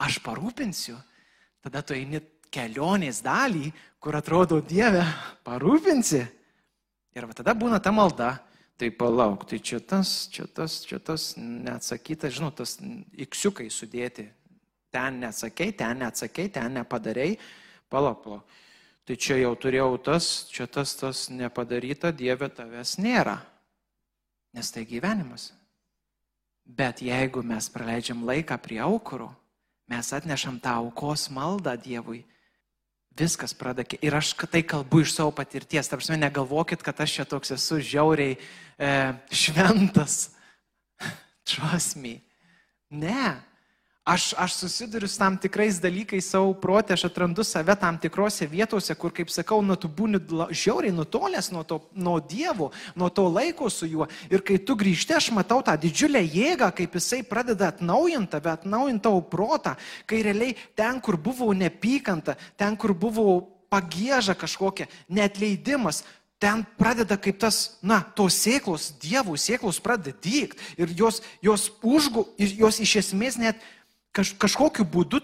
aš 0.00 0.22
parūpinsiu, 0.24 0.94
tada 1.60 1.82
tu 1.84 1.92
eini 1.98 2.22
kelionės 2.52 3.22
dalį, 3.24 3.72
kur 4.02 4.18
atrodo 4.18 4.60
Dieve, 4.60 5.02
parūpinsi. 5.46 6.22
Ir 7.12 7.28
va 7.28 7.36
tada 7.36 7.54
būna 7.56 7.80
ta 7.82 7.92
malda, 7.92 8.34
tai 8.80 8.90
palauk, 8.90 9.46
tai 9.48 9.60
čia 9.60 9.80
tas, 9.80 10.28
čia 10.32 10.46
tas, 10.48 10.80
čia 10.88 10.98
tas 10.98 11.32
neatsakytas, 11.36 12.36
žinau, 12.38 12.50
tas 12.56 12.78
iksiukai 13.12 13.68
sudėti. 13.70 14.28
Ten 14.92 15.22
neatsakei, 15.22 15.72
ten 15.76 16.02
neatsakei, 16.02 16.50
ten 16.52 16.76
nepadarei, 16.80 17.36
palauk, 17.92 18.24
palauk. 18.24 18.58
Tai 19.02 19.16
čia 19.18 19.40
jau 19.40 19.54
turėjau 19.58 19.96
tas, 19.98 20.26
čia 20.52 20.68
tas, 20.70 20.92
tas 20.94 21.26
nepadaryta, 21.32 22.12
Dieve 22.14 22.46
tavęs 22.46 23.00
nėra. 23.02 23.40
Nes 24.54 24.70
tai 24.70 24.84
gyvenimas. 24.86 25.50
Bet 26.62 27.02
jeigu 27.02 27.42
mes 27.42 27.66
praleidžiam 27.72 28.22
laiką 28.28 28.58
prie 28.62 28.78
aukurų, 28.84 29.26
mes 29.90 30.12
atnešam 30.14 30.60
tą 30.62 30.76
aukos 30.84 31.26
maldą 31.34 31.74
Dievui, 31.74 32.22
viskas 33.18 33.54
pradeda. 33.54 33.98
Ir 34.02 34.14
aš 34.16 34.32
tai 34.50 34.62
kalbu 34.66 35.02
iš 35.02 35.14
savo 35.16 35.32
patirties. 35.36 35.88
Tarsi 35.88 36.16
negalvokit, 36.16 36.82
kad 36.82 37.00
aš 37.00 37.18
čia 37.18 37.28
toks 37.28 37.54
esu 37.56 37.80
žiauriai 37.80 38.36
e, 38.36 38.92
šventas. 39.30 40.32
Trust 41.48 41.96
me. 41.96 42.20
Ne. 42.90 43.51
Aš, 44.04 44.34
aš 44.38 44.54
susiduriu 44.54 45.08
su 45.08 45.18
tam 45.18 45.36
tikrais 45.38 45.76
dalykais 45.78 46.26
savo 46.26 46.56
protė, 46.58 46.96
aš 46.96 47.04
atrandu 47.06 47.44
save 47.46 47.76
tam 47.78 48.00
tikrose 48.02 48.48
vietose, 48.50 48.96
kur, 48.98 49.12
kaip 49.14 49.28
sakau, 49.30 49.60
nu, 49.62 49.76
tu 49.78 49.86
būni 49.86 50.18
žiauriai 50.50 50.90
nutolęs 50.90 51.52
nuo, 51.54 51.62
to, 51.62 51.78
nuo 51.94 52.16
Dievo, 52.18 52.72
nuo 52.98 53.12
to 53.14 53.28
laiko 53.30 53.68
su 53.70 53.86
juo. 53.86 54.08
Ir 54.26 54.42
kai 54.42 54.56
tu 54.58 54.74
grįžti, 54.74 55.14
aš 55.14 55.28
matau 55.30 55.60
tą 55.62 55.76
didžiulę 55.78 56.18
jėgą, 56.18 56.72
kaip 56.74 56.96
jisai 56.98 57.20
pradeda 57.22 57.68
atnaujinti 57.70 58.32
tave, 58.32 58.50
atnaujinti 58.50 59.04
tavo 59.04 59.20
protą, 59.22 59.76
kai 60.10 60.24
realiai 60.26 60.56
ten, 60.74 60.98
kur 60.98 61.14
buvo 61.14 61.52
nepykanta, 61.54 62.34
ten, 62.58 62.74
kur 62.74 62.96
buvo 62.98 63.36
pagėža 63.70 64.34
kažkokia, 64.34 64.88
netleidimas, 65.06 66.02
ten 66.42 66.64
pradeda 66.74 67.14
kaip 67.22 67.38
tas, 67.38 67.78
na, 67.86 68.00
tos 68.02 68.34
sėklos, 68.42 68.88
dievų 68.98 69.38
sėklos 69.38 69.78
pradeda 69.78 70.18
dygti 70.26 70.58
ir 70.74 70.90
jos, 70.98 71.22
jos 71.38 71.68
užgu, 71.86 72.26
ir 72.34 72.56
jos 72.64 72.82
iš 72.82 72.96
esmės 73.04 73.38
net 73.38 73.62
kaž, 74.16 74.34
kažkokiu 74.40 74.86
būdu, 74.88 75.20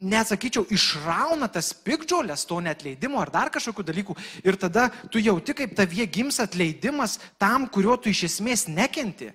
nesakyčiau, 0.00 0.64
išrauna 0.72 1.50
tas 1.52 1.72
pikdžiolės, 1.76 2.46
to 2.48 2.60
netleidimo 2.64 3.20
ar 3.20 3.30
dar 3.32 3.50
kažkokių 3.52 3.84
dalykų. 3.84 4.16
Ir 4.46 4.56
tada 4.56 4.88
tu 5.12 5.20
jauti, 5.20 5.54
kaip 5.56 5.74
tavie 5.76 6.06
gims 6.08 6.40
atleidimas 6.40 7.18
tam, 7.38 7.68
kurio 7.68 7.98
tu 8.00 8.12
iš 8.12 8.24
esmės 8.30 8.66
nekenti. 8.70 9.30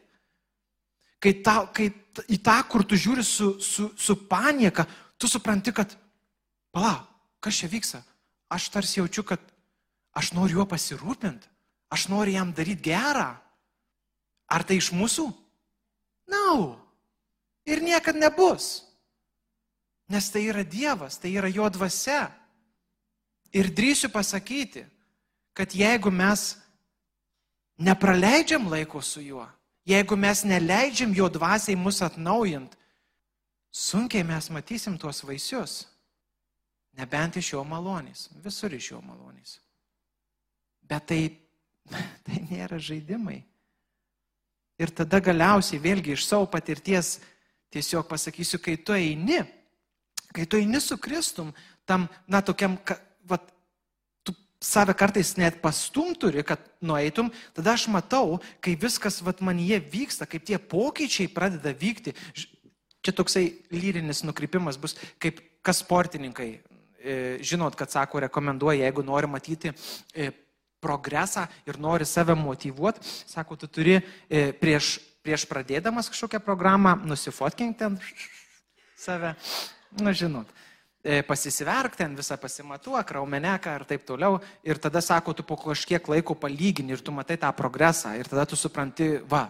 Kai, 1.22 1.34
ta, 1.46 1.66
kai 1.74 1.92
į 2.30 2.40
tą, 2.44 2.58
kur 2.70 2.86
tu 2.86 2.98
žiūri 2.98 3.24
su, 3.26 3.56
su, 3.62 3.92
su 3.98 4.18
panieka, 4.30 4.88
tu 5.18 5.30
supranti, 5.30 5.74
kad, 5.74 5.94
pala, 6.74 6.98
kas 7.42 7.62
čia 7.62 7.70
vyksta? 7.72 8.02
Aš 8.52 8.70
tarsi 8.74 9.00
jaučiu, 9.00 9.26
kad 9.26 9.42
aš 10.18 10.34
noriu 10.38 10.60
juo 10.60 10.68
pasirūpinti, 10.70 11.50
aš 11.94 12.10
noriu 12.12 12.38
jam 12.38 12.54
daryti 12.56 12.90
gerą. 12.90 13.34
Ar 14.46 14.66
tai 14.66 14.78
iš 14.78 14.92
mūsų? 14.94 15.26
Na. 16.30 16.42
No. 16.46 16.85
Ir 17.66 17.82
niekada 17.82 18.20
nebus. 18.20 18.86
Nes 20.10 20.30
tai 20.30 20.46
yra 20.46 20.64
Dievas, 20.64 21.18
tai 21.18 21.34
yra 21.34 21.50
jo 21.50 21.66
dvasia. 21.70 22.30
Ir 23.56 23.72
drįsiu 23.74 24.12
pasakyti, 24.14 24.84
kad 25.56 25.74
jeigu 25.74 26.12
mes 26.12 26.58
nepraleidžiam 27.78 28.68
laiko 28.70 29.02
su 29.02 29.24
juo, 29.24 29.48
jeigu 29.88 30.18
mes 30.20 30.44
neleidžiam 30.44 31.14
jo 31.16 31.30
dvasiai 31.30 31.78
mus 31.80 32.02
atnaujint, 32.06 32.76
sunkiai 33.72 34.24
mes 34.24 34.50
matysim 34.50 34.98
tuos 34.98 35.24
vaisius. 35.24 35.86
Nebent 36.96 37.36
iš 37.36 37.52
jo 37.54 37.64
malonės, 37.68 38.30
visur 38.40 38.72
iš 38.72 38.94
jo 38.94 39.02
malonės. 39.04 39.58
Bet 40.86 41.10
tai, 41.10 41.22
tai 42.24 42.40
nėra 42.48 42.80
žaidimai. 42.80 43.42
Ir 44.80 44.92
tada 44.92 45.20
galiausiai 45.24 45.80
vėlgi 45.80 46.14
iš 46.16 46.28
savo 46.28 46.48
patirties 46.52 47.18
tiesiog 47.76 48.08
pasakysiu, 48.10 48.62
kai 48.64 48.80
tu 48.82 48.96
eini, 48.96 49.44
Kai 50.36 50.46
tu 50.46 50.60
eini 50.60 50.82
su 50.84 50.98
Kristum, 51.00 51.54
tam, 51.88 52.10
na, 52.28 52.42
tokiam, 52.44 52.76
va, 53.24 53.38
tu 54.24 54.34
save 54.60 54.92
kartais 54.98 55.32
net 55.40 55.62
pastum 55.64 56.12
turi, 56.20 56.44
kad 56.44 56.60
nueitum, 56.84 57.30
tada 57.56 57.78
aš 57.78 57.88
matau, 57.94 58.42
kai 58.60 58.76
viskas, 58.80 59.22
va, 59.24 59.32
manyje 59.40 59.80
vyksta, 59.94 60.28
kaip 60.28 60.44
tie 60.44 60.60
pokyčiai 60.60 61.32
pradeda 61.32 61.72
vykti. 61.72 62.16
Čia 63.06 63.16
toksai 63.16 63.46
lyrinis 63.72 64.26
nukrypimas 64.28 64.80
bus, 64.82 64.98
kaip 65.24 65.40
kas 65.64 65.80
sportininkai, 65.86 66.50
e, 67.00 67.16
žinot, 67.40 67.78
kad 67.80 67.94
sako, 67.94 68.26
rekomenduoja, 68.26 68.84
jeigu 68.84 69.06
nori 69.08 69.32
matyti 69.32 69.72
e, 70.12 70.34
progresą 70.84 71.46
ir 71.70 71.80
nori 71.80 72.04
save 72.06 72.36
motivuoti, 72.36 73.08
sako, 73.30 73.56
tu 73.62 73.72
turi 73.72 74.02
e, 74.02 74.50
prieš, 74.60 74.98
prieš 75.26 75.48
pradėdamas 75.50 76.12
kažkokią 76.14 76.40
programą 76.46 76.96
nusifotkink 77.10 77.78
ten 77.82 77.98
save 78.96 79.34
na 80.02 80.14
žinot, 80.14 80.48
e, 81.04 81.22
pasisverk 81.24 81.96
ten 81.96 82.16
visą 82.16 82.38
pasimatuok, 82.38 83.12
raumeneką 83.12 83.76
ir 83.76 83.86
taip 83.86 84.06
toliau. 84.06 84.40
Ir 84.64 84.78
tada 84.78 85.02
sako, 85.02 85.34
tu 85.34 85.44
po 85.44 85.58
kažkiek 85.58 86.08
laiko 86.08 86.36
palygini 86.36 86.94
ir 86.94 87.02
tu 87.02 87.12
matai 87.12 87.38
tą 87.38 87.52
progresą 87.56 88.16
ir 88.20 88.28
tada 88.28 88.46
tu 88.46 88.56
supranti, 88.56 89.20
va, 89.30 89.50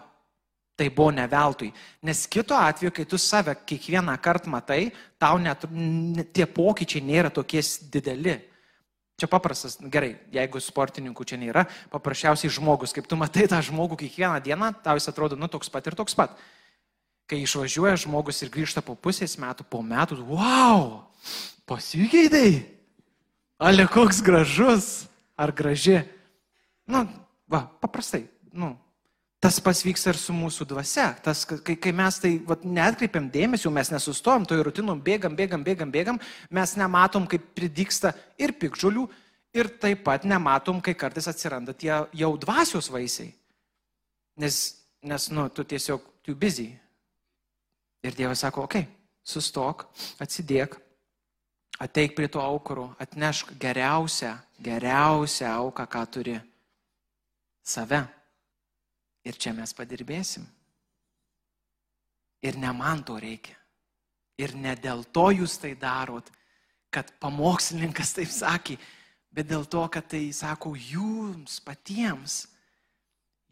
tai 0.76 0.90
buvo 0.90 1.10
ne 1.10 1.26
veltui. 1.26 1.72
Nes 2.02 2.26
kito 2.26 2.54
atveju, 2.54 2.92
kai 2.92 3.04
tu 3.04 3.18
save 3.18 3.56
kiekvieną 3.66 4.16
kartą 4.20 4.50
matai, 4.50 4.92
tau 5.18 5.38
net 5.38 5.64
tie 6.32 6.46
pokyčiai 6.46 7.02
nėra 7.02 7.30
tokie 7.30 7.62
dideli. 7.90 8.36
Čia 9.16 9.28
paprastas, 9.32 9.78
gerai, 9.80 10.18
jeigu 10.28 10.60
sportininkų 10.60 11.24
čia 11.24 11.38
nėra, 11.40 11.62
paprasčiausiai 11.88 12.52
žmogus, 12.52 12.92
kaip 12.92 13.06
tu 13.08 13.16
matai 13.16 13.46
tą 13.48 13.62
žmogų 13.64 13.96
kiekvieną 14.02 14.42
dieną, 14.44 14.74
tau 14.84 14.98
jis 14.98 15.08
atrodo, 15.08 15.38
nu, 15.40 15.48
toks 15.48 15.72
pat 15.72 15.88
ir 15.88 15.96
toks 15.96 16.12
pat. 16.18 16.34
Kai 17.26 17.40
išvažiuoja 17.42 17.96
žmogus 18.04 18.42
ir 18.44 18.52
grįžta 18.52 18.84
po 18.84 18.92
pusės 18.92 19.38
metų, 19.40 19.64
po 19.72 19.80
metų, 19.80 20.20
wow, 20.28 21.06
pasikeitėjai. 21.64 22.60
Ale 23.56 23.88
koks 23.88 24.20
gražus 24.20 25.06
ar 25.32 25.54
graži. 25.56 26.02
Nu, 26.84 27.06
va, 27.48 27.64
paprastai, 27.80 28.26
nu, 28.52 28.74
tas 29.46 29.60
pas 29.62 29.82
vyksta 29.86 30.10
ir 30.10 30.18
su 30.18 30.34
mūsų 30.34 30.66
dvasia. 30.68 31.06
Tas, 31.22 31.44
kai, 31.46 31.76
kai 31.78 31.92
mes 31.94 32.18
tai 32.22 32.32
va, 32.46 32.58
netkreipiam 32.62 33.28
dėmesio, 33.30 33.70
mes 33.74 33.92
nesustojam, 33.94 34.46
toj 34.48 34.64
rutinom 34.66 35.02
bėgam, 35.02 35.36
bėgam, 35.38 35.62
bėgam, 35.66 35.92
bėgam, 35.94 36.18
mes 36.50 36.74
nematom, 36.76 37.28
kaip 37.30 37.52
pridyksta 37.54 38.12
ir 38.42 38.56
pikdžiulių, 38.58 39.06
ir 39.56 39.70
taip 39.82 40.02
pat 40.08 40.26
nematom, 40.26 40.82
kai 40.82 40.96
kartais 40.98 41.30
atsiranda 41.30 41.76
tie 41.78 41.94
jau 41.94 42.32
dvasios 42.42 42.90
vaisiai. 42.90 43.30
Nes, 44.42 44.58
nes 45.06 45.30
nu, 45.32 45.46
tu 45.54 45.64
tiesiog, 45.64 46.02
tu 46.26 46.34
busy, 46.34 46.74
Ir 48.06 48.14
Dievas 48.14 48.38
sako, 48.44 48.66
okei, 48.68 48.84
okay, 48.84 49.06
sustok, 49.26 49.88
atsidėk, 50.22 50.76
ateik 51.82 52.12
prie 52.14 52.28
to 52.30 52.38
aukuro, 52.38 52.92
atnešk 53.02 53.50
geriausią, 53.58 54.30
geriausią 54.62 55.48
auką, 55.50 55.86
ką 55.90 56.02
turi- 56.14 56.36
save. 57.74 58.04
Ir 59.26 59.34
čia 59.34 59.52
mes 59.56 59.72
padirbėsim. 59.74 60.46
Ir 62.46 62.58
ne 62.62 62.70
man 62.76 63.02
to 63.06 63.16
reikia. 63.18 63.56
Ir 64.38 64.54
ne 64.54 64.74
dėl 64.78 65.02
to 65.10 65.30
jūs 65.34 65.56
tai 65.58 65.72
darot, 65.80 66.28
kad 66.92 67.08
pamokslininkas 67.20 68.12
taip 68.18 68.30
sakė, 68.30 68.76
bet 69.32 69.48
dėl 69.48 69.64
to, 69.68 69.82
kad 69.92 70.06
tai 70.12 70.28
sako 70.32 70.76
jums 70.76 71.58
patiems. 71.64 72.46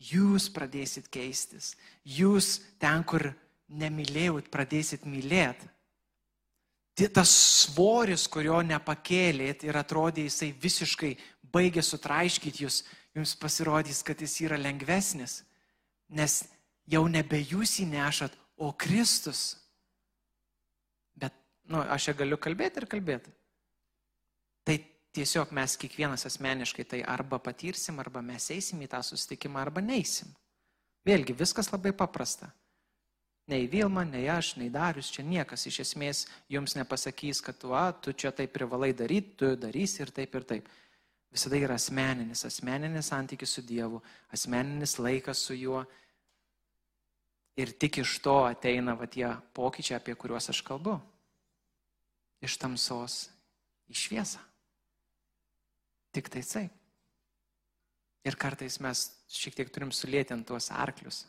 jūs 0.05 0.51
pradėsit 0.53 1.09
keistis. 1.09 1.75
Jūs 2.05 2.59
ten, 2.83 3.05
kur 3.05 3.33
nemylėjot, 3.69 4.51
pradėsit 4.53 5.07
mylėti. 5.09 5.71
Tas 7.15 7.31
svoris, 7.31 8.27
kurio 8.31 8.61
nepakėlėt 8.63 9.65
ir 9.65 9.79
atrodė 9.79 10.29
jisai 10.29 10.53
visiškai 10.53 11.17
baigė 11.43 11.83
sutraiškyti 11.83 12.63
jūs, 12.67 12.83
jums 13.15 13.35
pasirodys, 13.39 14.03
kad 14.07 14.21
jis 14.21 14.37
yra 14.45 14.59
lengvesnis, 14.61 15.43
nes 16.09 16.43
jau 16.91 17.05
nebe 17.09 17.41
jūs 17.41 17.79
įnešat, 17.85 18.35
o 18.57 18.71
Kristus. 18.73 19.57
Bet, 21.15 21.35
na, 21.67 21.79
nu, 21.79 21.85
aš 21.91 22.11
čia 22.11 22.17
galiu 22.19 22.39
kalbėti 22.39 22.83
ir 22.83 22.89
kalbėti. 22.91 23.33
Tai 24.65 24.77
tiesiog 25.15 25.53
mes 25.55 25.77
kiekvienas 25.81 26.27
asmeniškai 26.29 26.87
tai 26.91 27.01
arba 27.03 27.39
patirsim, 27.43 27.99
arba 28.03 28.23
mes 28.25 28.51
eisim 28.55 28.83
į 28.85 28.91
tą 28.95 29.03
susitikimą, 29.05 29.63
arba 29.63 29.83
neįsim. 29.85 30.31
Vėlgi, 31.05 31.37
viskas 31.37 31.69
labai 31.73 31.93
paprasta. 31.97 32.49
Nei 33.53 33.67
Vilma, 33.69 34.07
nei 34.09 34.25
aš, 34.33 34.55
nei 34.57 34.71
Darius, 34.73 35.11
čia 35.13 35.21
niekas 35.27 35.67
iš 35.69 35.83
esmės 35.83 36.23
jums 36.49 36.79
nepasakys, 36.79 37.43
kad 37.45 37.59
tu, 37.61 37.75
a, 37.77 37.91
tu 37.93 38.15
čia 38.17 38.33
taip 38.33 38.55
privalai 38.55 38.95
daryti, 38.97 39.35
tu 39.37 39.51
darysi 39.61 40.01
ir 40.01 40.13
taip 40.17 40.39
ir 40.39 40.47
taip. 40.49 40.71
Visada 41.35 41.59
yra 41.59 41.75
asmeninis, 41.75 42.45
asmeninis 42.47 43.11
santykis 43.11 43.57
su 43.57 43.63
Dievu, 43.67 43.99
asmeninis 44.33 45.01
laikas 45.03 45.41
su 45.43 45.57
juo. 45.59 45.83
Ir 47.59 47.73
tik 47.79 47.99
iš 48.03 48.21
to 48.23 48.37
ateina 48.47 48.95
va 48.99 49.09
tie 49.11 49.27
pokyčiai, 49.55 49.99
apie 49.99 50.15
kuriuos 50.19 50.47
aš 50.51 50.63
kalbu. 50.67 50.95
Iš 52.45 52.55
tamsos 52.63 53.17
į 53.91 53.99
šviesą. 53.99 54.43
Tik 56.15 56.31
tai 56.31 56.43
taip. 56.47 56.81
Ir 58.25 58.39
kartais 58.41 58.79
mes 58.81 59.01
šiek 59.29 59.59
tiek 59.59 59.73
turim 59.75 59.91
sulėtinti 59.93 60.47
tuos 60.49 60.71
arklius. 60.73 61.25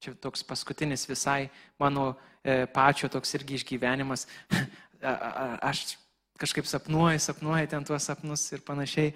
Čia 0.00 0.14
toks 0.20 0.42
paskutinis 0.48 1.04
visai 1.08 1.50
mano 1.80 2.14
e, 2.42 2.64
pačio 2.66 3.08
toks 3.12 3.36
irgi 3.36 3.60
išgyvenimas. 3.60 4.26
Aš 5.68 5.94
kažkaip 6.40 6.66
sapnuoju, 6.66 7.20
sapnuoju 7.22 7.70
ten 7.70 7.84
tuos 7.84 8.06
sapnus 8.10 8.46
ir 8.52 8.64
panašiai. 8.66 9.14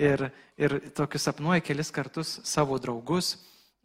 Ir, 0.00 0.28
ir 0.56 0.76
tokius 0.94 1.26
sapnuoju 1.26 1.64
kelis 1.66 1.90
kartus 1.90 2.38
savo 2.46 2.78
draugus. 2.78 3.34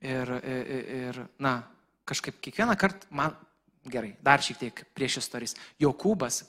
Ir, 0.05 0.29
ir, 0.45 0.89
ir 0.99 1.21
na, 1.41 1.57
kažkaip 2.05 2.37
kiekvieną 2.43 2.75
kartą 2.77 3.07
man, 3.09 3.33
gerai, 3.89 4.13
dar 4.23 4.43
šiek 4.43 4.59
tiek 4.61 4.83
prieš 4.93 5.19
istorijas. 5.23 5.55
Jokūbas, 5.81 6.43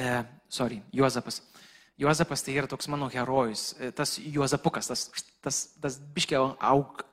e, 0.00 0.16
sorry, 0.50 0.80
Juozapas 0.92 1.42
Juozapas 1.98 2.42
tai 2.42 2.56
yra 2.58 2.66
toks 2.66 2.88
mano 2.90 3.06
herojus, 3.06 3.74
e, 3.78 3.92
tas 3.94 4.16
Juozapukas, 4.18 4.88
tas, 4.90 5.04
tas, 5.44 5.58
tas 5.80 5.98
biškiau 6.16 6.54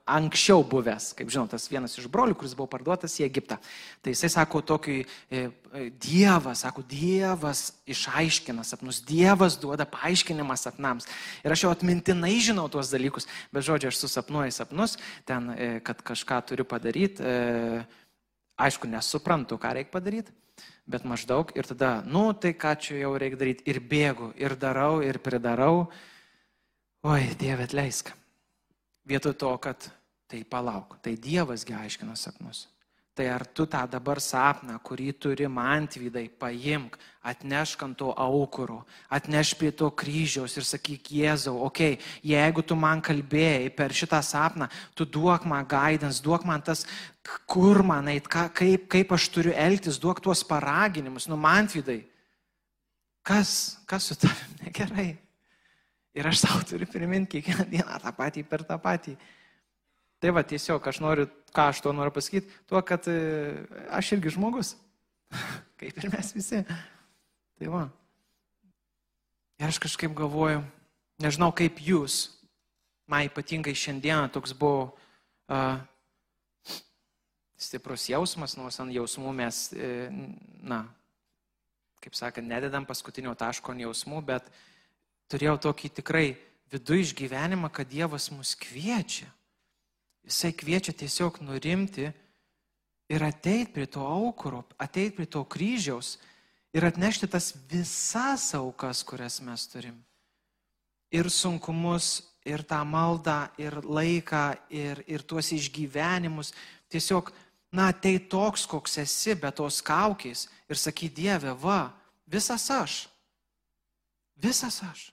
anksčiau 0.08 0.64
buvęs, 0.66 1.12
kaip 1.18 1.30
žinau, 1.32 1.44
tas 1.50 1.68
vienas 1.70 1.94
iš 2.00 2.08
brolių, 2.12 2.34
kuris 2.38 2.56
buvo 2.58 2.66
parduotas 2.72 3.14
į 3.20 3.26
Egiptą. 3.28 3.58
Tai 4.02 4.14
jisai 4.14 4.30
sako 4.32 4.62
tokį 4.72 4.96
e, 4.98 5.06
e, 5.38 5.84
Dievas, 6.02 6.64
sako, 6.64 6.84
Dievas 6.88 7.64
išaiškina 7.92 8.64
sapnus, 8.66 9.02
Dievas 9.06 9.58
duoda 9.62 9.86
paaiškinimą 9.88 10.56
sapnams. 10.58 11.08
Ir 11.44 11.54
aš 11.54 11.66
jau 11.66 11.72
atmintinai 11.74 12.34
žinau 12.42 12.68
tuos 12.72 12.92
dalykus, 12.92 13.28
bet 13.54 13.68
žodžiu, 13.68 13.92
aš 13.92 14.02
susapnuoju 14.02 14.54
sapnus, 14.56 14.98
ten, 15.28 15.52
kad 15.86 16.02
kažką 16.02 16.42
turiu 16.50 16.66
padaryti, 16.68 17.24
aišku, 18.62 18.90
nesuprantu, 18.90 19.60
ką 19.60 19.76
reikia 19.78 19.94
padaryti 19.94 20.34
bet 20.86 21.04
maždaug 21.06 21.52
ir 21.56 21.66
tada, 21.66 22.02
nu 22.06 22.32
tai 22.34 22.52
ką 22.58 22.74
čia 22.78 23.02
jau 23.04 23.14
reikia 23.18 23.38
daryti 23.38 23.66
ir 23.70 23.78
bėgu, 23.80 24.32
ir 24.36 24.56
darau, 24.58 25.00
ir 25.04 25.18
pridarau. 25.22 25.86
Oi, 27.06 27.32
Dieve, 27.38 27.66
atleisk. 27.66 28.12
Vietoj 29.08 29.34
to, 29.34 29.50
kad 29.58 29.90
tai 30.30 30.44
palauk, 30.48 30.96
tai 31.02 31.16
Dievasgi 31.18 31.74
aiškina 31.74 32.14
sapnus. 32.16 32.68
Tai 33.12 33.26
ar 33.28 33.42
tu 33.44 33.66
tą 33.68 33.82
dabar 33.92 34.16
sapną, 34.24 34.78
kurį 34.80 35.10
turi 35.20 35.44
mantvydai, 35.44 36.30
paimk, 36.40 36.94
atnešk 37.20 37.82
ant 37.84 37.98
to 38.00 38.08
aukuro, 38.16 38.78
atneš 39.12 39.50
prie 39.60 39.68
to 39.76 39.90
kryžiaus 39.92 40.56
ir 40.56 40.64
sakyk, 40.64 41.10
Jėzau, 41.12 41.58
okei, 41.66 41.98
okay, 41.98 42.14
jeigu 42.24 42.64
tu 42.64 42.72
man 42.72 43.02
kalbėjai 43.04 43.68
per 43.76 43.92
šitą 43.92 44.22
sapną, 44.24 44.70
tu 44.96 45.04
duok 45.04 45.44
man 45.44 45.68
gaidans, 45.68 46.22
duok 46.24 46.46
man 46.48 46.64
tas, 46.64 46.86
kur 47.44 47.82
man 47.84 48.08
eit, 48.08 48.30
ka, 48.32 48.46
kaip, 48.48 48.88
kaip 48.88 49.12
aš 49.12 49.28
turiu 49.34 49.52
elgtis, 49.52 50.00
duok 50.00 50.24
tuos 50.24 50.40
paraginimus, 50.48 51.28
nu 51.28 51.36
mantvydai. 51.36 52.00
Kas, 53.22 53.76
kas 53.84 54.08
su 54.08 54.16
tavimi 54.16 54.62
negerai? 54.64 55.10
Ir 56.18 56.28
aš 56.28 56.42
savo 56.42 56.60
turiu 56.68 56.88
priminti 56.90 57.40
kiekvieną 57.40 57.68
dieną 57.70 58.00
tą 58.02 58.12
patį 58.16 58.44
per 58.48 58.64
tą 58.68 58.76
patį. 58.82 59.16
Tai 60.22 60.34
va, 60.36 60.42
tiesiog 60.46 60.84
aš 60.86 61.00
noriu, 61.02 61.26
ką 61.56 61.70
aš 61.72 61.80
to 61.82 61.92
noriu 61.96 62.12
pasakyti, 62.14 62.52
tuo, 62.68 62.82
kad 62.86 63.08
e, 63.10 63.16
aš 63.90 64.12
irgi 64.16 64.34
žmogus, 64.36 64.74
kaip 65.80 65.96
ir 65.98 66.12
mes 66.12 66.34
visi. 66.36 66.60
Tai 67.58 67.72
va. 67.72 67.86
Ir 69.58 69.70
aš 69.70 69.80
kažkaip 69.82 70.14
galvoju, 70.18 70.60
nežinau 71.22 71.50
kaip 71.56 71.80
jūs, 71.82 72.26
man 73.10 73.26
ypatingai 73.28 73.74
šiandieną 73.76 74.28
toks 74.34 74.54
buvo 74.58 74.92
uh, 75.50 75.80
stiprus 77.62 78.08
jausmas, 78.10 78.56
nors 78.58 78.78
ant 78.82 78.92
jausmų 78.92 79.32
mes, 79.36 79.62
e, 79.74 80.08
na, 80.66 80.82
kaip 82.02 82.16
sakant, 82.18 82.48
nededam 82.48 82.86
paskutinio 82.88 83.34
taško 83.38 83.74
ant 83.74 83.84
jausmų, 83.84 84.22
bet 84.26 84.48
turėjau 85.32 85.56
tokį 85.68 85.90
tikrai 85.98 86.26
vidų 86.72 87.00
išgyvenimą, 87.02 87.70
kad 87.72 87.88
Dievas 87.88 88.28
mus 88.32 88.54
kviečia. 88.58 89.28
Jisai 90.22 90.52
kviečia 90.54 90.94
tiesiog 90.94 91.40
nurimti 91.42 92.12
ir 93.10 93.24
ateiti 93.26 93.72
prie 93.74 93.88
to 93.90 94.04
aukuro, 94.06 94.62
ateiti 94.78 95.16
prie 95.16 95.26
to 95.26 95.42
kryžiaus 95.44 96.16
ir 96.72 96.86
atnešti 96.86 97.28
tas 97.28 97.52
visas 97.68 98.52
aukas, 98.54 99.02
kurias 99.04 99.40
mes 99.44 99.66
turim. 99.68 99.96
Ir 101.12 101.28
sunkumus, 101.28 102.22
ir 102.48 102.62
tą 102.64 102.80
maldą, 102.88 103.50
ir 103.60 103.76
laiką, 103.84 104.44
ir, 104.70 105.02
ir 105.06 105.22
tuos 105.28 105.52
išgyvenimus. 105.52 106.52
Tiesiog, 106.92 107.32
na, 107.74 107.90
tai 107.92 108.16
toks, 108.18 108.64
koks 108.66 108.98
esi, 109.02 109.36
be 109.36 109.50
tos 109.52 109.82
kaukės 109.84 110.46
ir 110.70 110.80
saky, 110.80 111.10
Dieve, 111.12 111.52
va, 111.58 111.92
visas 112.26 112.68
aš. 112.72 113.02
Visas 114.42 114.80
aš. 114.86 115.10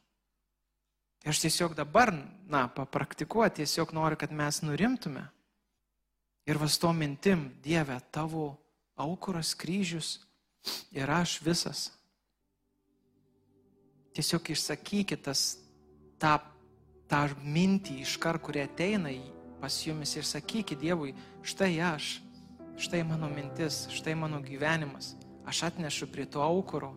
Aš 1.26 1.42
tiesiog 1.44 1.76
dabar, 1.76 2.14
na, 2.48 2.68
papraktikuoti, 2.68 3.64
tiesiog 3.64 3.92
noriu, 3.94 4.18
kad 4.18 4.32
mes 4.32 4.62
nurimtume. 4.62 5.26
Ir 6.48 6.58
vas 6.58 6.80
to 6.80 6.94
mintim, 6.94 7.50
Dieve, 7.64 8.00
tavo 8.12 8.56
aukuras 8.96 9.54
kryžius 9.54 10.20
ir 10.96 11.12
aš 11.12 11.42
visas. 11.44 11.90
Tiesiog 14.16 14.50
išsakykit 14.50 15.28
tas, 15.28 15.60
tą, 16.20 16.40
tą 17.12 17.22
mintį 17.44 18.00
iš 18.06 18.16
kar, 18.18 18.40
kurie 18.40 18.64
ateina 18.64 19.12
pas 19.60 19.76
jumis 19.86 20.16
ir 20.16 20.24
sakykit 20.24 20.80
Dievui, 20.80 21.14
štai 21.44 21.76
aš, 21.84 22.22
štai 22.80 23.04
mano 23.04 23.28
mintis, 23.28 23.90
štai 23.92 24.16
mano 24.16 24.40
gyvenimas. 24.40 25.18
Aš 25.46 25.66
atnešu 25.68 26.08
prie 26.08 26.26
to 26.26 26.40
aukuro, 26.42 26.94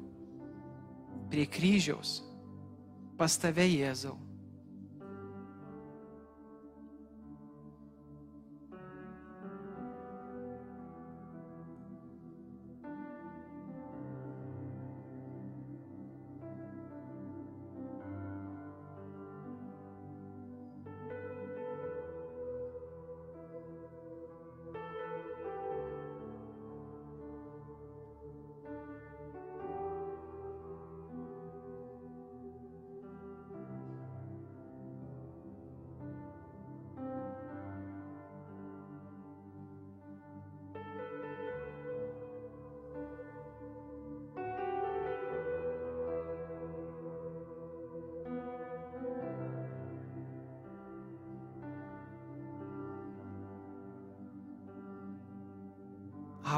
prie 1.30 1.46
kryžiaus 1.50 2.20
pas 3.18 3.36
tave 3.38 3.66
Jėzau. 3.68 4.16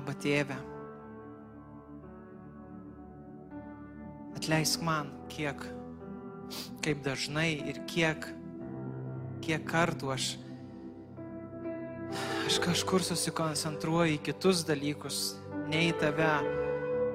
Aba 0.05 0.13
tėve, 0.21 0.53
atleisk 4.37 4.83
man, 4.85 5.09
kiek, 5.33 5.65
kaip 6.85 7.01
dažnai 7.07 7.55
ir 7.73 7.81
kiek, 7.89 8.29
kiek 9.41 9.65
kartų 9.65 10.13
aš 10.13 10.29
aš 12.45 12.61
kažkur 12.67 13.09
susikoncentruoju 13.09 14.19
į 14.19 14.23
kitus 14.29 14.61
dalykus, 14.69 15.25
ne 15.73 15.87
į 15.89 15.97
tave. 16.05 16.35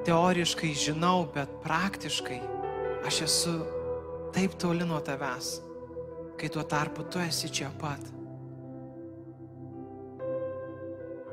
Teoriškai 0.10 0.74
žinau, 0.74 1.28
bet 1.30 1.60
praktiškai 1.62 2.42
aš 3.06 3.26
esu 3.30 3.60
taip 4.34 4.58
toli 4.58 4.90
nuo 4.90 4.98
tavęs, 5.06 5.60
kai 6.42 6.50
tuo 6.50 6.66
tarpu 6.66 7.06
tu 7.06 7.22
esi 7.22 7.54
čia 7.54 7.70
pat. 7.78 8.18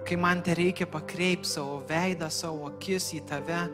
Kai 0.06 0.14
man 0.14 0.38
te 0.42 0.54
reikia 0.54 0.86
pakreipti 0.86 1.48
savo 1.50 1.80
veidą, 1.88 2.28
savo 2.30 2.68
akis 2.68 3.08
į 3.16 3.24
tave, 3.26 3.64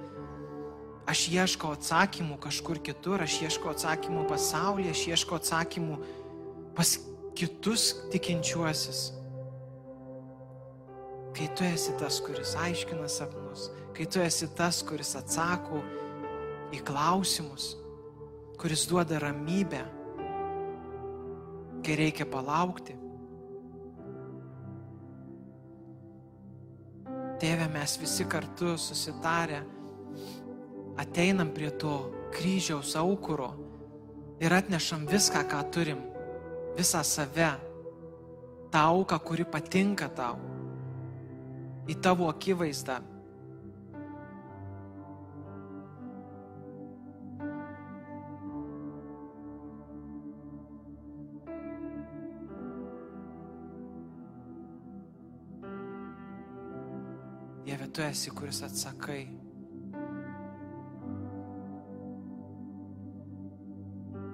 aš 1.05 1.27
ieškau 1.29 1.75
atsakymų 1.77 2.39
kažkur 2.41 2.81
kitur, 2.85 3.21
aš 3.21 3.41
ieškau 3.45 3.75
atsakymų 3.75 4.25
pasaulyje, 4.31 4.95
aš 4.95 5.03
ieškau 5.13 5.37
atsakymų 5.37 5.99
pas 6.77 6.95
kitus 7.37 7.91
tikinčiuosius. 8.15 9.03
Kai 11.37 11.51
tu 11.57 11.69
esi 11.69 11.93
tas, 12.01 12.21
kuris 12.25 12.57
aiškina 12.61 13.09
sapnus, 13.13 13.69
kai 13.97 14.09
tu 14.09 14.25
esi 14.25 14.49
tas, 14.57 14.81
kuris 14.89 15.13
atsako 15.21 15.81
į 16.73 16.81
klausimus, 16.89 17.75
kuris 18.61 18.87
duoda 18.89 19.21
ramybę, 19.21 19.85
kai 21.85 21.97
reikia 21.99 22.29
palaukti. 22.29 23.02
Tėve, 27.43 27.67
mes 27.75 27.97
visi 27.99 28.23
kartu 28.31 28.77
susitarę 28.79 29.65
ateinam 31.03 31.49
prie 31.51 31.73
to 31.75 31.97
kryžiaus 32.31 32.93
aukuro 33.01 33.49
ir 34.39 34.55
atnešam 34.55 35.09
viską, 35.11 35.43
ką 35.51 35.63
turim, 35.75 36.05
visą 36.79 37.03
save, 37.03 37.49
tą 38.71 38.85
auką, 38.93 39.19
kuri 39.27 39.47
patinka 39.51 40.07
tau, 40.15 40.39
į 41.91 41.99
tavo 41.99 42.31
akivaizdą, 42.31 43.01
tu 57.93 58.01
esi, 58.03 58.31
kuris 58.31 58.63
atsakai. 58.63 59.29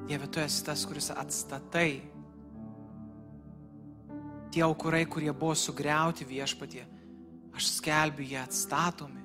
Dieve, 0.06 0.26
tu 0.26 0.40
esi 0.40 0.64
tas, 0.64 0.84
kuris 0.86 1.10
atstatai. 1.10 2.02
Tie 4.48 4.62
aukurai, 4.62 5.04
kurie 5.06 5.32
buvo 5.32 5.54
sugriauti 5.58 6.24
viešpatie, 6.24 6.84
aš 7.52 7.66
skelbiu, 7.74 8.24
jie 8.24 8.38
atstatomi. 8.40 9.24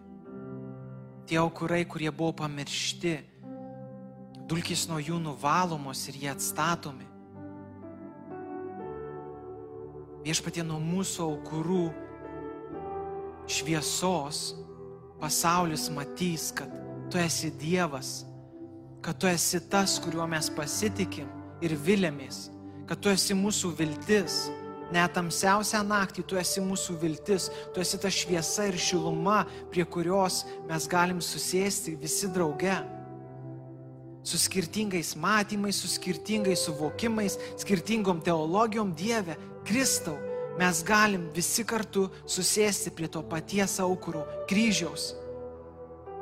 Tie 1.30 1.38
aukurai, 1.40 1.86
kurie 1.86 2.12
buvo 2.12 2.34
pamiršti, 2.42 3.14
dulkis 4.50 4.90
nuo 4.90 5.00
jų 5.00 5.22
nuvalomos 5.24 6.02
ir 6.10 6.20
jie 6.26 6.32
atstatomi. 6.34 7.08
Viešpatie 10.26 10.66
nuo 10.68 10.82
mūsų 10.84 11.24
aukurų 11.30 11.86
šviesos 13.48 14.54
pasaulis 15.22 15.90
matys, 15.94 16.52
kad 16.56 16.72
tu 17.12 17.18
esi 17.18 17.52
Dievas, 17.60 18.26
kad 19.02 19.18
tu 19.20 19.28
esi 19.28 19.60
tas, 19.70 20.00
kuriuo 20.04 20.26
mes 20.28 20.50
pasitikim 20.56 21.30
ir 21.64 21.76
vilėmės, 21.86 22.50
kad 22.90 23.00
tu 23.00 23.12
esi 23.14 23.36
mūsų 23.38 23.74
viltis. 23.80 24.46
Net 24.94 25.16
tamsiausią 25.16 25.80
naktį 25.88 26.26
tu 26.28 26.38
esi 26.38 26.62
mūsų 26.62 26.98
viltis, 27.02 27.48
tu 27.74 27.82
esi 27.82 27.98
ta 27.98 28.12
šviesa 28.14 28.68
ir 28.70 28.76
šiluma, 28.78 29.40
prie 29.72 29.86
kurios 29.90 30.44
mes 30.68 30.86
galim 30.92 31.22
susėsti 31.24 31.96
visi 31.98 32.30
drauge. 32.30 32.76
Su 34.24 34.38
skirtingais 34.40 35.16
matymais, 35.20 35.80
su 35.82 35.90
skirtingais 35.90 36.68
suvokimais, 36.68 37.40
skirtingom 37.64 38.22
teologijom 38.24 38.94
Dieve, 38.96 39.36
Kristau, 39.66 40.16
mes 40.60 40.84
galim 40.86 41.30
visi 41.34 41.66
kartu 41.66 42.08
susėsti 42.30 42.94
prie 42.94 43.10
to 43.10 43.24
paties 43.26 43.80
aukuro 43.82 44.26
kryžiaus 44.50 45.14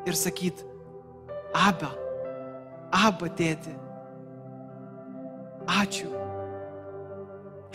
ir 0.07 0.17
sakyti, 0.17 0.67
Aba, 1.51 1.91
Aba 2.95 3.27
tėti, 3.36 3.73
ačiū, 5.67 6.07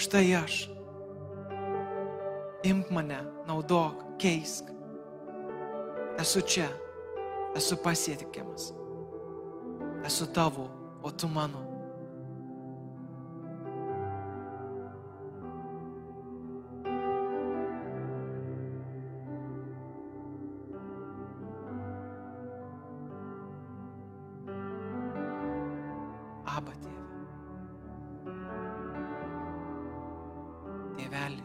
štai 0.01 0.25
aš, 0.39 0.63
imk 2.65 2.89
mane, 2.95 3.21
naudok, 3.49 4.01
keisk, 4.23 4.73
esu 6.25 6.41
čia, 6.41 6.71
esu 7.57 7.77
pasietikiamas, 7.85 8.73
esu 10.09 10.33
tavo, 10.33 10.71
o 11.05 11.13
tu 11.13 11.29
mano. 11.29 11.66
Aba 26.57 26.73
tėve. 26.73 27.03
Tėvelį. 30.97 31.43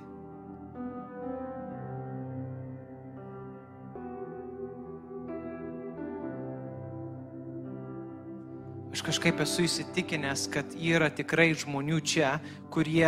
Aš 8.91 9.03
kažkaip 9.07 9.39
esu 9.43 9.65
įsitikinęs, 9.65 10.45
kad 10.51 10.73
yra 10.75 11.09
tikrai 11.11 11.49
žmonių 11.55 11.99
čia, 12.03 12.35
kurie, 12.71 13.07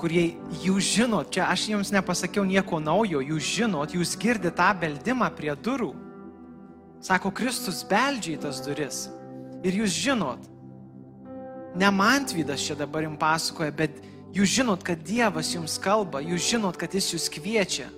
kurie 0.00 0.24
jūs 0.64 0.94
žinot, 0.96 1.32
čia 1.32 1.48
aš 1.48 1.68
jums 1.72 1.92
nepasakiau 1.92 2.44
nieko 2.48 2.80
naujo, 2.80 3.20
jūs 3.24 3.52
žinot, 3.58 3.96
jūs 3.96 4.16
girdite 4.20 4.52
tą 4.56 4.70
beldimą 4.80 5.28
prie 5.36 5.52
durų. 5.56 5.92
Sako, 7.04 7.32
Kristus 7.36 7.82
beldžia 7.88 8.38
į 8.38 8.42
tas 8.44 8.62
duris. 8.64 9.04
Ir 9.64 9.80
jūs 9.82 9.96
žinot, 9.96 10.53
ne 11.74 11.90
man 11.90 12.26
tvydas 12.26 12.62
čia 12.62 12.76
dabar 12.78 13.06
jums 13.06 13.20
pasakoja, 13.20 13.74
bet 13.74 14.00
jūs 14.34 14.56
žinot, 14.58 14.82
kad 14.86 15.02
Dievas 15.06 15.54
jums 15.54 15.76
kalba, 15.82 16.22
jūs 16.22 16.50
žinot, 16.54 16.78
kad 16.80 16.94
Jis 16.94 17.12
jūs 17.14 17.30
kviečia. 17.32 17.88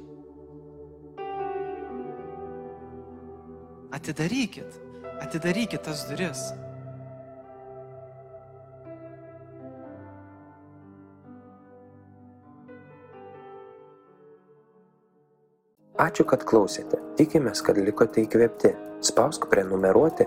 Atidarykit, 3.96 4.80
atidarykit 5.24 5.84
tas 5.86 6.04
duris. 6.10 6.50
Ačiū, 15.96 16.26
kad 16.28 16.42
klausėte. 16.44 16.98
Tikimės, 17.16 17.62
kad 17.64 17.78
likote 17.80 18.20
įkvėpti. 18.26 18.74
Spausk 19.06 19.46
prenumeruoti, 19.48 20.26